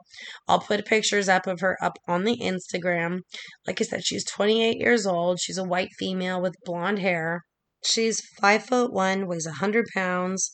I'll 0.48 0.60
put 0.60 0.86
pictures 0.86 1.30
up 1.30 1.48
of 1.48 1.62
her 1.62 1.78
up 1.82 1.98
on 2.08 2.24
the 2.26 2.38
instagram. 2.38 3.20
Like 3.66 3.80
i 3.82 3.86
said 3.86 4.04
she's 4.04 4.26
28 4.26 4.78
years 4.78 5.08
old. 5.08 5.40
She's 5.40 5.58
a 5.58 5.64
white 5.64 5.90
female 5.98 6.42
with 6.42 6.56
blonde 6.66 7.00
hair. 7.00 7.42
She's 7.86 8.22
five 8.42 8.66
foot 8.66 8.92
one 8.92 9.28
weighs 9.28 9.46
100 9.46 9.86
pounds 9.94 10.52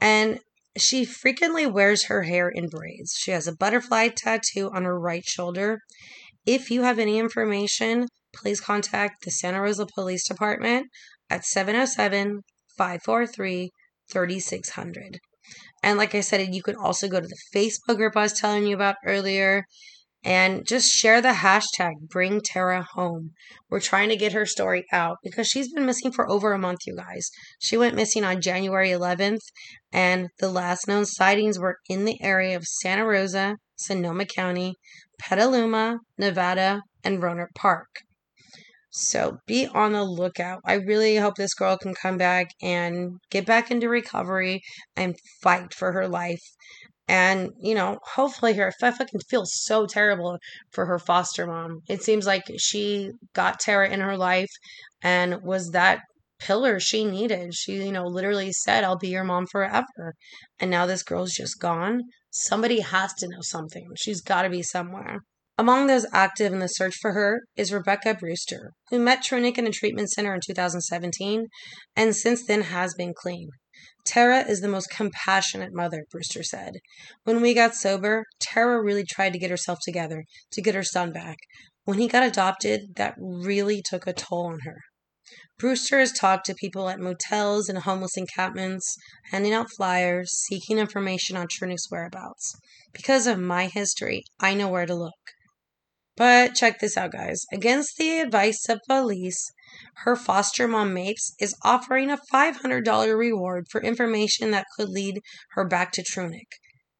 and 0.00 0.40
she 0.80 1.04
frequently 1.04 1.66
wears 1.66 2.04
her 2.04 2.22
hair 2.22 2.48
in 2.48 2.68
braids. 2.68 3.14
She 3.18 3.30
has 3.30 3.46
a 3.46 3.56
butterfly 3.56 4.08
tattoo 4.08 4.70
on 4.72 4.84
her 4.84 4.98
right 4.98 5.24
shoulder. 5.24 5.80
If 6.46 6.70
you 6.70 6.82
have 6.82 6.98
any 6.98 7.18
information 7.18 8.08
please 8.34 8.60
contact 8.60 9.24
the 9.24 9.30
santa 9.30 9.60
rosa 9.60 9.86
police 9.94 10.26
department 10.26 10.86
at 11.30 11.44
707 11.44 12.42
543 12.76 13.70
3600. 14.10 15.18
And 15.82 15.98
like 15.98 16.14
I 16.14 16.20
said, 16.20 16.54
you 16.54 16.62
can 16.62 16.76
also 16.76 17.08
go 17.08 17.20
to 17.20 17.26
the 17.26 17.38
Facebook 17.54 17.96
group 17.96 18.16
I 18.16 18.22
was 18.22 18.32
telling 18.32 18.66
you 18.66 18.74
about 18.74 18.96
earlier 19.04 19.64
and 20.24 20.66
just 20.66 20.90
share 20.90 21.20
the 21.20 21.28
hashtag 21.28 21.92
bring 22.08 22.40
Tara 22.40 22.82
home. 22.94 23.32
We're 23.70 23.80
trying 23.80 24.08
to 24.08 24.16
get 24.16 24.32
her 24.32 24.46
story 24.46 24.84
out 24.92 25.18
because 25.22 25.46
she's 25.46 25.72
been 25.72 25.86
missing 25.86 26.12
for 26.12 26.28
over 26.30 26.52
a 26.52 26.58
month, 26.58 26.80
you 26.86 26.96
guys. 26.96 27.30
She 27.58 27.76
went 27.76 27.94
missing 27.94 28.24
on 28.24 28.40
January 28.40 28.90
11th, 28.90 29.40
and 29.92 30.28
the 30.38 30.50
last 30.50 30.88
known 30.88 31.04
sightings 31.04 31.58
were 31.58 31.78
in 31.88 32.04
the 32.04 32.20
area 32.22 32.56
of 32.56 32.64
Santa 32.64 33.04
Rosa, 33.04 33.56
Sonoma 33.76 34.26
County, 34.26 34.74
Petaluma, 35.18 36.00
Novato, 36.20 36.80
and 37.04 37.22
Rohnert 37.22 37.54
Park. 37.54 37.88
So 38.90 39.38
be 39.46 39.66
on 39.66 39.92
the 39.92 40.02
lookout. 40.02 40.60
I 40.64 40.74
really 40.74 41.16
hope 41.16 41.36
this 41.36 41.54
girl 41.54 41.76
can 41.76 41.94
come 41.94 42.16
back 42.16 42.50
and 42.60 43.18
get 43.30 43.46
back 43.46 43.70
into 43.70 43.88
recovery 43.88 44.62
and 44.96 45.14
fight 45.42 45.72
for 45.74 45.92
her 45.92 46.08
life. 46.08 46.42
And, 47.08 47.50
you 47.58 47.74
know, 47.74 47.98
hopefully 48.14 48.52
her, 48.54 48.72
I 48.82 48.90
fucking 48.90 49.20
feel 49.28 49.44
so 49.46 49.86
terrible 49.86 50.38
for 50.72 50.84
her 50.86 50.98
foster 50.98 51.46
mom. 51.46 51.80
It 51.88 52.02
seems 52.02 52.26
like 52.26 52.44
she 52.58 53.12
got 53.34 53.60
Tara 53.60 53.88
in 53.88 54.00
her 54.00 54.16
life 54.16 54.50
and 55.02 55.42
was 55.42 55.70
that 55.70 56.02
pillar 56.38 56.78
she 56.78 57.04
needed. 57.04 57.54
She, 57.54 57.84
you 57.84 57.92
know, 57.92 58.04
literally 58.04 58.52
said, 58.52 58.84
I'll 58.84 58.98
be 58.98 59.08
your 59.08 59.24
mom 59.24 59.46
forever. 59.46 60.14
And 60.60 60.70
now 60.70 60.86
this 60.86 61.02
girl's 61.02 61.32
just 61.32 61.58
gone. 61.58 62.02
Somebody 62.30 62.80
has 62.80 63.14
to 63.14 63.28
know 63.28 63.40
something. 63.40 63.88
She's 63.96 64.20
got 64.20 64.42
to 64.42 64.50
be 64.50 64.62
somewhere. 64.62 65.20
Among 65.56 65.86
those 65.88 66.06
active 66.12 66.52
in 66.52 66.60
the 66.60 66.68
search 66.68 66.94
for 67.00 67.12
her 67.14 67.40
is 67.56 67.72
Rebecca 67.72 68.14
Brewster, 68.14 68.70
who 68.90 69.00
met 69.00 69.24
Trunick 69.24 69.58
in 69.58 69.66
a 69.66 69.72
treatment 69.72 70.10
center 70.10 70.32
in 70.32 70.40
2017 70.46 71.46
and 71.96 72.14
since 72.14 72.46
then 72.46 72.62
has 72.62 72.94
been 72.94 73.12
clean. 73.12 73.48
Tara 74.08 74.40
is 74.48 74.62
the 74.62 74.68
most 74.68 74.88
compassionate 74.88 75.74
mother, 75.74 76.06
Brewster 76.10 76.42
said. 76.42 76.76
When 77.24 77.42
we 77.42 77.52
got 77.52 77.74
sober, 77.74 78.24
Tara 78.40 78.82
really 78.82 79.04
tried 79.04 79.34
to 79.34 79.38
get 79.38 79.50
herself 79.50 79.80
together 79.84 80.24
to 80.52 80.62
get 80.62 80.74
her 80.74 80.82
son 80.82 81.12
back. 81.12 81.36
When 81.84 81.98
he 81.98 82.08
got 82.08 82.22
adopted, 82.22 82.96
that 82.96 83.14
really 83.18 83.82
took 83.82 84.06
a 84.06 84.14
toll 84.14 84.46
on 84.46 84.60
her. 84.60 84.78
Brewster 85.58 85.98
has 85.98 86.12
talked 86.12 86.46
to 86.46 86.54
people 86.54 86.88
at 86.88 86.98
motels 86.98 87.68
and 87.68 87.80
homeless 87.80 88.16
encampments, 88.16 88.96
handing 89.30 89.52
out 89.52 89.70
flyers, 89.76 90.30
seeking 90.32 90.78
information 90.78 91.36
on 91.36 91.46
Trunick's 91.46 91.90
whereabouts. 91.90 92.54
Because 92.94 93.26
of 93.26 93.38
my 93.38 93.66
history, 93.66 94.22
I 94.40 94.54
know 94.54 94.68
where 94.68 94.86
to 94.86 94.94
look. 94.94 95.12
But 96.16 96.54
check 96.54 96.80
this 96.80 96.96
out, 96.96 97.12
guys. 97.12 97.44
Against 97.52 97.98
the 97.98 98.20
advice 98.20 98.70
of 98.70 98.80
police, 98.88 99.52
her 100.04 100.16
foster 100.16 100.68
mom 100.68 100.94
Mapes 100.94 101.34
is 101.40 101.54
offering 101.62 102.10
a 102.10 102.18
$500 102.32 103.18
reward 103.18 103.66
for 103.70 103.82
information 103.82 104.50
that 104.50 104.66
could 104.76 104.88
lead 104.88 105.20
her 105.52 105.64
back 105.64 105.92
to 105.92 106.02
Trunick. 106.02 106.46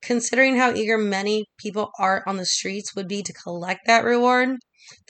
Considering 0.03 0.57
how 0.57 0.73
eager 0.73 0.99
many 0.99 1.47
people 1.59 1.91
are 1.99 2.23
on 2.27 2.37
the 2.37 2.47
streets 2.47 2.95
would 2.95 3.09
be 3.09 3.23
to 3.23 3.33
collect 3.33 3.81
that 3.87 4.05
reward, 4.05 4.59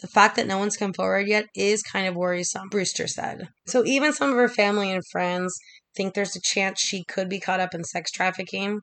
the 0.01 0.09
fact 0.09 0.37
that 0.37 0.47
no 0.47 0.59
one's 0.59 0.77
come 0.77 0.93
forward 0.93 1.29
yet 1.29 1.47
is 1.55 1.83
kind 1.83 2.07
of 2.07 2.17
worrisome, 2.17 2.69
Brewster 2.69 3.07
said. 3.07 3.49
So 3.67 3.85
even 3.85 4.13
some 4.13 4.31
of 4.31 4.37
her 4.37 4.49
family 4.49 4.91
and 4.91 5.07
friends 5.11 5.57
think 5.97 6.15
there's 6.15 6.37
a 6.37 6.41
chance 6.41 6.81
she 6.81 7.05
could 7.05 7.29
be 7.29 7.41
caught 7.41 7.61
up 7.61 7.75
in 7.75 7.85
sex 7.85 8.11
trafficking. 8.11 8.81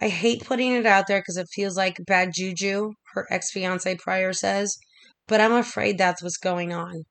I 0.00 0.08
hate 0.08 0.44
putting 0.44 0.72
it 0.72 0.86
out 0.86 1.06
there 1.06 1.20
because 1.20 1.36
it 1.36 1.48
feels 1.52 1.76
like 1.76 1.96
bad 2.06 2.30
juju, 2.34 2.92
her 3.14 3.26
ex 3.30 3.50
fiance 3.50 3.94
Pryor 3.96 4.32
says, 4.32 4.76
but 5.26 5.40
I'm 5.40 5.52
afraid 5.52 5.98
that's 5.98 6.22
what's 6.22 6.38
going 6.38 6.72
on. 6.72 7.04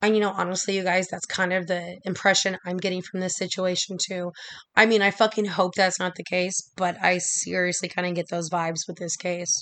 And 0.00 0.14
you 0.14 0.20
know, 0.20 0.30
honestly, 0.30 0.76
you 0.76 0.84
guys, 0.84 1.08
that's 1.08 1.26
kind 1.26 1.52
of 1.52 1.66
the 1.66 1.98
impression 2.04 2.56
I'm 2.64 2.76
getting 2.76 3.02
from 3.02 3.18
this 3.18 3.36
situation 3.36 3.98
too. 4.00 4.30
I 4.76 4.86
mean, 4.86 5.02
I 5.02 5.10
fucking 5.10 5.46
hope 5.46 5.74
that's 5.74 5.98
not 5.98 6.14
the 6.14 6.22
case, 6.22 6.70
but 6.76 6.96
I 7.02 7.18
seriously 7.18 7.88
kind 7.88 8.06
of 8.06 8.14
get 8.14 8.28
those 8.30 8.48
vibes 8.48 8.86
with 8.86 8.98
this 8.98 9.16
case. 9.16 9.52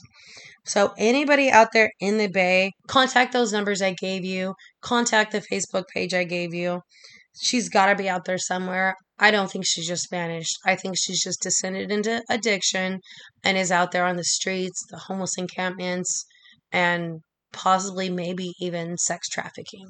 So, 0.66 0.92
anybody 0.98 1.50
out 1.50 1.68
there 1.72 1.90
in 2.00 2.18
the 2.18 2.28
Bay, 2.28 2.72
contact 2.86 3.32
those 3.32 3.52
numbers 3.52 3.80
I 3.80 3.94
gave 3.94 4.26
you, 4.26 4.54
contact 4.82 5.32
the 5.32 5.40
Facebook 5.40 5.84
page 5.94 6.12
I 6.12 6.24
gave 6.24 6.52
you. 6.52 6.82
She's 7.40 7.70
got 7.70 7.86
to 7.86 7.94
be 7.94 8.08
out 8.08 8.26
there 8.26 8.38
somewhere. 8.38 8.94
I 9.18 9.30
don't 9.30 9.50
think 9.50 9.64
she's 9.66 9.88
just 9.88 10.10
vanished. 10.10 10.58
I 10.66 10.76
think 10.76 10.96
she's 10.98 11.22
just 11.22 11.40
descended 11.40 11.90
into 11.90 12.22
addiction 12.28 13.00
and 13.42 13.56
is 13.56 13.72
out 13.72 13.92
there 13.92 14.04
on 14.04 14.16
the 14.16 14.24
streets, 14.24 14.84
the 14.90 14.98
homeless 14.98 15.38
encampments, 15.38 16.26
and 16.72 17.20
possibly 17.52 18.10
maybe 18.10 18.52
even 18.60 18.98
sex 18.98 19.28
trafficking. 19.28 19.88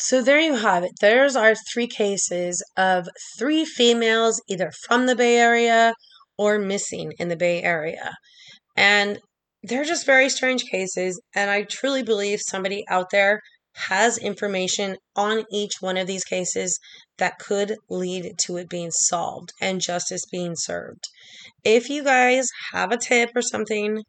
So 0.00 0.22
there 0.22 0.38
you 0.38 0.54
have 0.54 0.84
it. 0.84 0.92
There's 1.00 1.34
our 1.34 1.56
three 1.56 1.88
cases 1.88 2.62
of 2.76 3.08
three 3.36 3.64
females 3.64 4.40
either 4.48 4.70
from 4.86 5.06
the 5.06 5.16
Bay 5.16 5.36
Area 5.36 5.92
or 6.38 6.60
missing 6.60 7.14
in 7.18 7.26
the 7.26 7.36
Bay 7.36 7.64
Area. 7.64 8.14
And 8.76 9.18
they're 9.64 9.84
just 9.84 10.06
very 10.06 10.28
strange 10.28 10.62
cases. 10.70 11.20
And 11.34 11.50
I 11.50 11.64
truly 11.64 12.04
believe 12.04 12.40
somebody 12.40 12.84
out 12.88 13.10
there 13.10 13.40
has 13.74 14.18
information 14.18 14.98
on 15.16 15.44
each 15.50 15.72
one 15.80 15.96
of 15.96 16.06
these 16.06 16.24
cases 16.24 16.78
that 17.18 17.40
could 17.40 17.74
lead 17.90 18.38
to 18.42 18.56
it 18.56 18.68
being 18.68 18.92
solved 18.92 19.52
and 19.60 19.80
justice 19.80 20.22
being 20.30 20.54
served. 20.54 21.08
If 21.64 21.90
you 21.90 22.04
guys 22.04 22.46
have 22.72 22.92
a 22.92 22.98
tip 22.98 23.30
or 23.34 23.42
something 23.42 24.04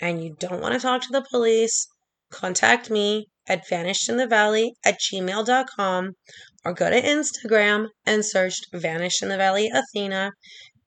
and 0.00 0.22
you 0.22 0.36
don't 0.38 0.62
want 0.62 0.74
to 0.74 0.80
talk 0.80 1.02
to 1.02 1.12
the 1.12 1.26
police, 1.28 1.88
contact 2.30 2.88
me 2.88 3.26
at 3.46 3.68
vanishedinthevalley 3.68 4.70
at 4.84 4.98
gmail.com 5.00 6.12
or 6.64 6.72
go 6.72 6.90
to 6.90 7.02
Instagram 7.02 7.88
and 8.06 8.24
search 8.24 8.60
Vanished 8.72 9.22
in 9.22 9.28
the 9.28 9.36
Valley 9.36 9.70
Athena. 9.72 10.32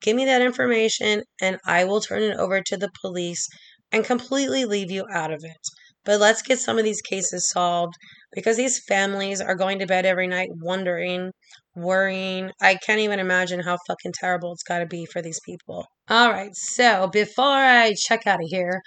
Give 0.02 0.16
me 0.16 0.26
that 0.26 0.42
information 0.42 1.24
and 1.42 1.58
I 1.66 1.86
will 1.86 2.02
turn 2.02 2.24
it 2.24 2.38
over 2.38 2.62
to 2.62 2.78
the 2.78 2.92
police 3.02 3.48
and 3.92 4.04
completely 4.04 4.66
leave 4.66 4.92
you 4.92 5.06
out 5.12 5.32
of 5.32 5.44
it. 5.44 5.58
But 6.04 6.20
let's 6.20 6.42
get 6.42 6.60
some 6.60 6.78
of 6.78 6.86
these 6.86 7.02
cases 7.02 7.50
solved 7.50 7.94
because 8.34 8.56
these 8.56 8.82
families 8.88 9.42
are 9.42 9.56
going 9.56 9.80
to 9.80 9.86
bed 9.86 10.06
every 10.06 10.28
night 10.28 10.50
wondering, 10.62 11.32
worrying. 11.76 12.52
I 12.62 12.76
can't 12.76 13.02
even 13.02 13.20
imagine 13.20 13.60
how 13.62 13.78
fucking 13.88 14.14
terrible 14.14 14.54
it's 14.54 14.64
got 14.64 14.80
to 14.80 14.86
be 14.86 15.06
for 15.06 15.22
these 15.22 15.40
people. 15.46 15.86
All 16.10 16.32
right, 16.32 16.52
so 16.54 17.10
before 17.12 17.46
I 17.46 17.94
check 17.98 18.26
out 18.26 18.42
of 18.42 18.48
here, 18.50 18.82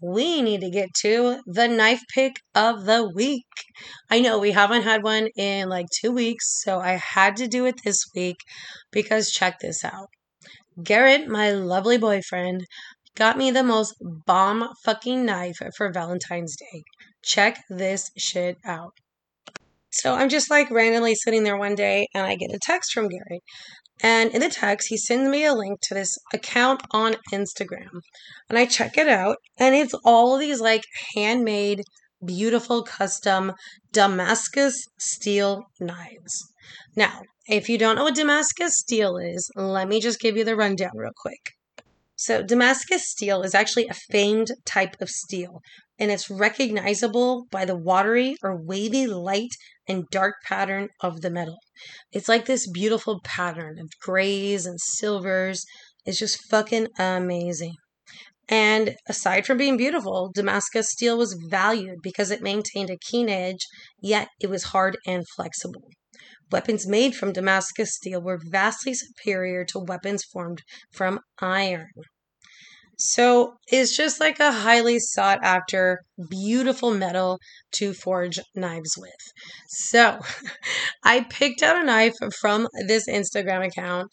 we 0.00 0.42
need 0.42 0.60
to 0.60 0.70
get 0.70 0.88
to 1.02 1.40
the 1.46 1.68
knife 1.68 2.02
pick 2.14 2.40
of 2.54 2.84
the 2.84 3.10
week. 3.14 3.46
I 4.10 4.20
know 4.20 4.38
we 4.38 4.52
haven't 4.52 4.82
had 4.82 5.02
one 5.02 5.28
in 5.36 5.68
like 5.68 5.86
two 6.00 6.12
weeks, 6.12 6.62
so 6.62 6.80
I 6.80 6.92
had 6.92 7.36
to 7.36 7.48
do 7.48 7.66
it 7.66 7.80
this 7.84 8.04
week 8.14 8.38
because 8.90 9.30
check 9.30 9.58
this 9.60 9.84
out. 9.84 10.08
Garrett, 10.82 11.28
my 11.28 11.50
lovely 11.50 11.98
boyfriend, 11.98 12.64
got 13.16 13.36
me 13.36 13.50
the 13.50 13.64
most 13.64 13.94
bomb 14.00 14.68
fucking 14.84 15.24
knife 15.24 15.58
for 15.76 15.90
Valentine's 15.92 16.56
Day. 16.56 16.82
Check 17.24 17.58
this 17.68 18.10
shit 18.16 18.56
out. 18.64 18.92
So 19.90 20.14
I'm 20.14 20.28
just 20.28 20.50
like 20.50 20.70
randomly 20.70 21.14
sitting 21.14 21.42
there 21.42 21.56
one 21.56 21.74
day 21.74 22.06
and 22.14 22.24
I 22.24 22.36
get 22.36 22.54
a 22.54 22.58
text 22.60 22.92
from 22.92 23.08
Gary. 23.08 23.40
And 24.00 24.32
in 24.32 24.40
the 24.40 24.48
text, 24.48 24.88
he 24.88 24.96
sends 24.96 25.28
me 25.28 25.44
a 25.44 25.54
link 25.54 25.80
to 25.82 25.94
this 25.94 26.16
account 26.32 26.82
on 26.92 27.16
Instagram. 27.32 28.00
And 28.48 28.58
I 28.58 28.66
check 28.66 28.96
it 28.96 29.08
out, 29.08 29.38
and 29.58 29.74
it's 29.74 29.94
all 30.04 30.38
these 30.38 30.60
like 30.60 30.84
handmade, 31.14 31.82
beautiful, 32.24 32.82
custom 32.82 33.52
Damascus 33.92 34.86
steel 34.98 35.64
knives. 35.80 36.52
Now, 36.94 37.22
if 37.46 37.68
you 37.68 37.78
don't 37.78 37.96
know 37.96 38.04
what 38.04 38.14
Damascus 38.14 38.78
steel 38.78 39.16
is, 39.16 39.50
let 39.56 39.88
me 39.88 40.00
just 40.00 40.20
give 40.20 40.36
you 40.36 40.44
the 40.44 40.56
rundown 40.56 40.92
real 40.94 41.12
quick. 41.16 41.54
So, 42.14 42.42
Damascus 42.42 43.08
steel 43.08 43.42
is 43.42 43.54
actually 43.54 43.86
a 43.88 43.94
famed 43.94 44.48
type 44.64 44.96
of 45.00 45.08
steel, 45.08 45.60
and 45.98 46.10
it's 46.10 46.30
recognizable 46.30 47.46
by 47.50 47.64
the 47.64 47.76
watery 47.76 48.36
or 48.42 48.56
wavy 48.56 49.06
light 49.06 49.50
and 49.86 50.04
dark 50.10 50.34
pattern 50.44 50.88
of 51.00 51.20
the 51.20 51.30
metal. 51.30 51.58
It's 52.12 52.28
like 52.28 52.46
this 52.46 52.70
beautiful 52.70 53.20
pattern 53.24 53.78
of 53.78 53.90
grays 54.00 54.66
and 54.66 54.78
silvers. 54.80 55.64
It's 56.04 56.18
just 56.18 56.48
fucking 56.50 56.88
amazing. 56.98 57.74
And 58.48 58.96
aside 59.06 59.44
from 59.44 59.58
being 59.58 59.76
beautiful, 59.76 60.30
Damascus 60.34 60.90
steel 60.90 61.18
was 61.18 61.38
valued 61.50 61.98
because 62.02 62.30
it 62.30 62.40
maintained 62.40 62.88
a 62.88 62.96
keen 62.96 63.28
edge, 63.28 63.66
yet 64.00 64.28
it 64.40 64.48
was 64.48 64.64
hard 64.64 64.96
and 65.06 65.24
flexible. 65.36 65.90
Weapons 66.50 66.86
made 66.86 67.14
from 67.14 67.34
Damascus 67.34 67.94
steel 67.94 68.22
were 68.22 68.40
vastly 68.42 68.94
superior 68.94 69.66
to 69.66 69.78
weapons 69.78 70.24
formed 70.24 70.62
from 70.90 71.20
iron. 71.40 71.90
So 72.98 73.54
it's 73.68 73.96
just 73.96 74.18
like 74.20 74.40
a 74.40 74.50
highly 74.50 74.98
sought 74.98 75.38
after, 75.42 76.00
beautiful 76.28 76.92
metal 76.92 77.38
to 77.76 77.94
forge 77.94 78.40
knives 78.56 78.96
with. 78.98 79.32
So 79.68 80.18
I 81.04 81.20
picked 81.30 81.62
out 81.62 81.80
a 81.80 81.84
knife 81.84 82.14
from 82.40 82.66
this 82.86 83.08
Instagram 83.08 83.66
account 83.66 84.08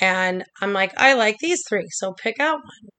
and 0.00 0.44
I'm 0.62 0.72
like, 0.72 0.92
I 0.96 1.12
like 1.12 1.36
these 1.38 1.62
three, 1.68 1.88
so 1.90 2.14
pick 2.14 2.40
out 2.40 2.56
one. 2.56 2.90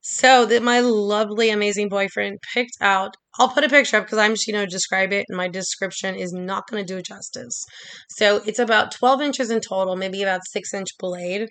So 0.00 0.46
that 0.46 0.62
my 0.62 0.80
lovely, 0.80 1.50
amazing 1.50 1.88
boyfriend 1.88 2.38
picked 2.54 2.76
out. 2.80 3.16
I'll 3.38 3.48
put 3.48 3.64
a 3.64 3.68
picture 3.68 3.98
up 3.98 4.04
because 4.04 4.18
I'm 4.18 4.32
just, 4.32 4.46
you 4.46 4.52
know, 4.52 4.66
describe 4.66 5.12
it, 5.12 5.26
and 5.28 5.36
my 5.36 5.48
description 5.48 6.14
is 6.14 6.32
not 6.32 6.68
going 6.68 6.84
to 6.84 6.94
do 6.94 7.02
justice. 7.02 7.64
So 8.10 8.42
it's 8.46 8.58
about 8.58 8.92
12 8.92 9.20
inches 9.20 9.50
in 9.50 9.60
total, 9.60 9.96
maybe 9.96 10.22
about 10.22 10.46
six 10.46 10.72
inch 10.72 10.88
blade, 10.98 11.48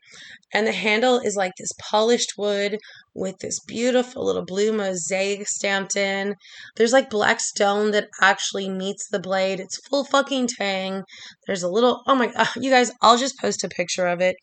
and 0.54 0.66
the 0.66 0.72
handle 0.72 1.20
is 1.20 1.36
like 1.36 1.54
this 1.58 1.72
polished 1.90 2.34
wood 2.38 2.80
with 3.14 3.38
this 3.40 3.60
beautiful 3.62 4.26
little 4.26 4.46
blue 4.46 4.74
mosaic 4.74 5.48
stamped 5.48 5.96
in. 5.96 6.36
There's 6.76 6.94
like 6.94 7.10
black 7.10 7.40
stone 7.40 7.92
that 7.92 8.10
actually 8.22 8.70
meets 8.70 9.08
the 9.10 9.20
blade. 9.20 9.60
It's 9.60 9.80
full 9.88 10.04
fucking 10.04 10.48
tang. 10.48 11.04
There's 11.48 11.64
a 11.64 11.70
little. 11.70 12.02
Oh 12.08 12.16
my, 12.16 12.32
uh, 12.36 12.46
you 12.56 12.70
guys, 12.70 12.92
I'll 13.02 13.18
just 13.18 13.40
post 13.40 13.64
a 13.64 13.70
picture 13.70 14.08
of 14.08 14.22
it. 14.22 14.36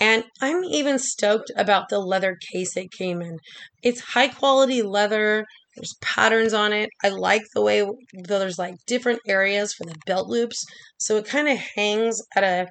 And 0.00 0.24
I'm 0.40 0.64
even 0.64 0.98
stoked 0.98 1.50
about 1.56 1.88
the 1.88 1.98
leather 1.98 2.36
case 2.52 2.76
it 2.76 2.90
came 2.90 3.20
in. 3.20 3.38
It's 3.82 4.00
high 4.00 4.28
quality 4.28 4.82
leather. 4.82 5.46
There's 5.76 5.94
patterns 6.00 6.52
on 6.52 6.72
it. 6.72 6.90
I 7.02 7.08
like 7.08 7.42
the 7.54 7.62
way 7.62 7.80
though 7.80 8.38
there's 8.38 8.58
like 8.58 8.74
different 8.86 9.20
areas 9.26 9.72
for 9.72 9.84
the 9.84 9.96
belt 10.06 10.28
loops. 10.28 10.64
So 10.98 11.16
it 11.16 11.26
kind 11.26 11.48
of 11.48 11.58
hangs 11.76 12.20
at 12.36 12.44
a 12.44 12.68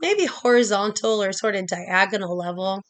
maybe 0.00 0.26
horizontal 0.26 1.22
or 1.22 1.32
sort 1.32 1.54
of 1.54 1.66
diagonal 1.66 2.36
level. 2.36 2.82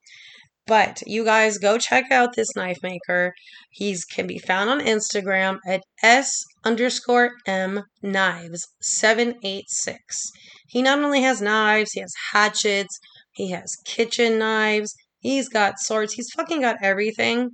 But 0.67 1.03
you 1.07 1.25
guys 1.25 1.59
go 1.59 1.77
check 1.77 2.11
out 2.11 2.35
this 2.35 2.57
knife 2.57 2.79
maker. 2.83 3.35
He's 3.71 4.07
can 4.07 4.27
be 4.27 4.39
found 4.39 4.71
on 4.71 4.81
Instagram 4.81 5.59
at 5.67 5.83
s 6.03 6.43
underscore 6.65 7.33
m 7.47 7.83
knives 8.03 8.67
786. 8.81 10.33
He 10.69 10.81
not 10.81 11.01
only 11.01 11.21
has 11.21 11.43
knives, 11.43 11.93
he 11.93 12.01
has 12.01 12.15
hatchets, 12.33 12.99
he 13.35 13.51
has 13.51 13.77
kitchen 13.85 14.39
knives. 14.39 14.95
He's 15.19 15.49
got 15.49 15.81
swords. 15.81 16.15
He's 16.15 16.31
fucking 16.31 16.63
got 16.63 16.77
everything. 16.83 17.51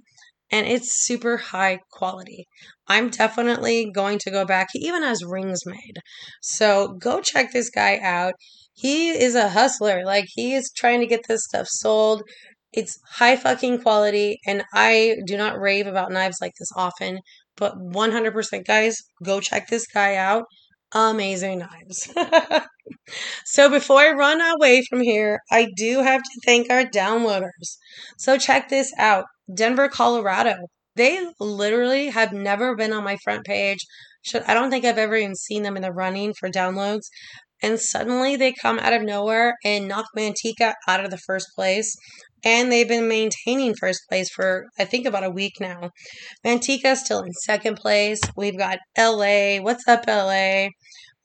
And 0.50 0.66
it's 0.66 1.06
super 1.06 1.36
high 1.36 1.78
quality. 1.92 2.46
I'm 2.88 3.08
definitely 3.08 3.90
going 3.92 4.18
to 4.20 4.30
go 4.30 4.44
back. 4.44 4.68
He 4.72 4.86
even 4.88 5.02
has 5.02 5.24
rings 5.24 5.64
made. 5.64 5.98
So 6.42 6.96
go 7.00 7.20
check 7.20 7.52
this 7.52 7.70
guy 7.70 7.98
out. 8.02 8.34
He 8.74 9.10
is 9.10 9.34
a 9.34 9.50
hustler. 9.50 10.04
Like, 10.04 10.26
he 10.28 10.54
is 10.54 10.72
trying 10.76 11.00
to 11.00 11.06
get 11.06 11.28
this 11.28 11.44
stuff 11.44 11.68
sold. 11.68 12.22
It's 12.72 12.98
high 13.12 13.36
fucking 13.36 13.82
quality. 13.82 14.38
And 14.46 14.64
I 14.74 15.16
do 15.26 15.36
not 15.36 15.60
rave 15.60 15.86
about 15.86 16.10
knives 16.10 16.38
like 16.40 16.54
this 16.58 16.70
often. 16.74 17.20
But 17.56 17.78
100% 17.78 18.66
guys, 18.66 18.96
go 19.22 19.40
check 19.40 19.68
this 19.68 19.86
guy 19.86 20.16
out. 20.16 20.44
Amazing 20.92 21.60
knives. 21.60 22.12
so 23.44 23.70
before 23.70 24.00
I 24.00 24.10
run 24.10 24.40
away 24.40 24.82
from 24.88 25.00
here, 25.00 25.40
I 25.50 25.68
do 25.76 26.02
have 26.02 26.22
to 26.22 26.40
thank 26.44 26.70
our 26.70 26.84
downloaders. 26.84 27.76
So 28.18 28.36
check 28.36 28.68
this 28.68 28.92
out 28.98 29.26
Denver, 29.52 29.88
Colorado. 29.88 30.54
They 30.96 31.26
literally 31.38 32.08
have 32.08 32.32
never 32.32 32.76
been 32.76 32.92
on 32.92 33.04
my 33.04 33.16
front 33.22 33.44
page. 33.44 33.86
I 34.46 34.54
don't 34.54 34.70
think 34.70 34.84
I've 34.84 34.98
ever 34.98 35.16
even 35.16 35.34
seen 35.34 35.62
them 35.62 35.76
in 35.76 35.82
the 35.82 35.92
running 35.92 36.34
for 36.34 36.50
downloads. 36.50 37.04
And 37.62 37.78
suddenly 37.78 38.36
they 38.36 38.52
come 38.52 38.78
out 38.78 38.92
of 38.92 39.02
nowhere 39.02 39.56
and 39.64 39.86
knock 39.88 40.06
Manteca 40.16 40.74
out 40.88 41.04
of 41.04 41.10
the 41.10 41.18
first 41.18 41.48
place. 41.54 41.94
And 42.42 42.72
they've 42.72 42.88
been 42.88 43.08
maintaining 43.08 43.74
first 43.74 44.00
place 44.08 44.30
for, 44.30 44.66
I 44.78 44.84
think, 44.84 45.06
about 45.06 45.24
a 45.24 45.30
week 45.30 45.54
now. 45.60 45.90
Manteca 46.44 46.96
still 46.96 47.20
in 47.20 47.32
second 47.32 47.76
place. 47.76 48.20
We've 48.36 48.56
got 48.56 48.78
LA. 48.96 49.58
What's 49.58 49.86
up, 49.86 50.04
LA? 50.06 50.68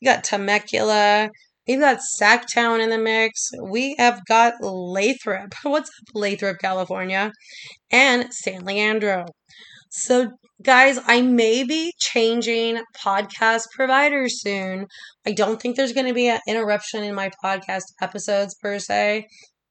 We 0.01 0.05
got 0.05 0.25
Temecula. 0.25 1.29
We've 1.67 1.79
got 1.79 1.97
Sacktown 2.21 2.79
in 2.79 2.91
the 2.91 2.97
mix. 2.97 3.49
We 3.59 3.95
have 3.97 4.23
got 4.25 4.53
Lathrop. 4.61 5.53
What's 5.63 5.89
up, 5.89 6.13
Lathrop, 6.13 6.59
California? 6.59 7.31
And 7.89 8.31
San 8.31 8.65
Leandro. 8.65 9.25
So, 9.89 10.31
guys, 10.61 10.99
I 11.07 11.21
may 11.21 11.63
be 11.63 11.93
changing 11.97 12.81
podcast 13.03 13.63
providers 13.75 14.41
soon. 14.41 14.85
I 15.25 15.31
don't 15.31 15.59
think 15.59 15.75
there's 15.75 15.93
going 15.93 16.05
to 16.07 16.13
be 16.13 16.27
an 16.27 16.39
interruption 16.47 17.03
in 17.03 17.15
my 17.15 17.31
podcast 17.43 17.85
episodes 17.99 18.55
per 18.61 18.77
se, 18.77 19.25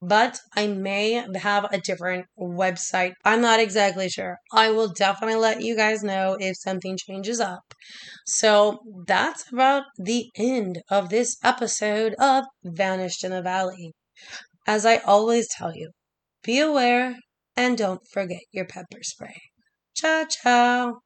but 0.07 0.39
I 0.55 0.67
may 0.67 1.25
have 1.37 1.65
a 1.73 1.81
different 1.81 2.27
website. 2.39 3.15
I'm 3.25 3.41
not 3.41 3.61
exactly 3.61 4.09
sure. 4.09 4.39
I 4.53 4.71
will 4.71 4.89
definitely 4.89 5.37
let 5.37 5.63
you 5.63 5.77
guys 5.77 6.03
know 6.03 6.37
if 6.39 6.57
something 6.59 6.97
changes 6.97 7.41
up. 7.41 7.75
So, 8.27 8.81
that's 9.07 9.51
about 9.53 9.85
the 9.97 10.31
end 10.37 10.83
of 10.91 11.09
this 11.09 11.37
episode 11.43 12.15
of 12.19 12.45
Vanished 12.63 13.25
in 13.25 13.31
the 13.33 13.43
Valley. 13.43 13.93
As 14.67 14.87
I 14.87 14.97
always 14.99 15.49
tell 15.49 15.75
you, 15.75 15.91
be 16.43 16.59
aware 16.59 17.17
and 17.57 17.77
don't 17.77 18.07
forget 18.13 18.43
your 18.53 18.67
pepper 18.67 19.03
spray. 19.03 19.41
Ciao, 19.95 20.25
ciao. 20.25 21.01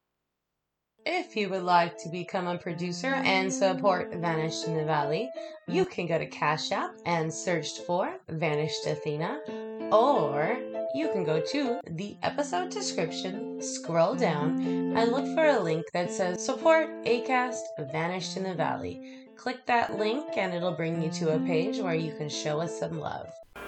If 1.10 1.36
you 1.36 1.48
would 1.48 1.62
like 1.62 1.96
to 2.02 2.10
become 2.10 2.46
a 2.46 2.58
producer 2.58 3.06
and 3.06 3.50
support 3.50 4.12
Vanished 4.12 4.66
in 4.66 4.76
the 4.76 4.84
Valley, 4.84 5.30
you 5.66 5.86
can 5.86 6.06
go 6.06 6.18
to 6.18 6.26
Cash 6.26 6.70
App 6.70 6.94
and 7.06 7.32
search 7.32 7.78
for 7.86 8.14
Vanished 8.28 8.86
Athena, 8.86 9.40
or 9.90 10.58
you 10.94 11.08
can 11.08 11.24
go 11.24 11.40
to 11.40 11.80
the 11.92 12.14
episode 12.22 12.68
description, 12.68 13.62
scroll 13.62 14.16
down, 14.16 14.60
and 14.94 15.10
look 15.10 15.24
for 15.34 15.46
a 15.46 15.58
link 15.58 15.86
that 15.94 16.12
says 16.12 16.44
Support 16.44 16.90
ACAST 17.06 17.90
Vanished 17.90 18.36
in 18.36 18.42
the 18.42 18.54
Valley. 18.54 19.28
Click 19.34 19.64
that 19.64 19.98
link 19.98 20.36
and 20.36 20.52
it'll 20.52 20.72
bring 20.72 21.02
you 21.02 21.08
to 21.12 21.34
a 21.34 21.38
page 21.38 21.78
where 21.78 21.94
you 21.94 22.12
can 22.12 22.28
show 22.28 22.60
us 22.60 22.78
some 22.78 23.00
love. 23.00 23.32
Are 23.56 23.64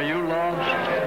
you 0.00 0.28
lost? 0.28 1.03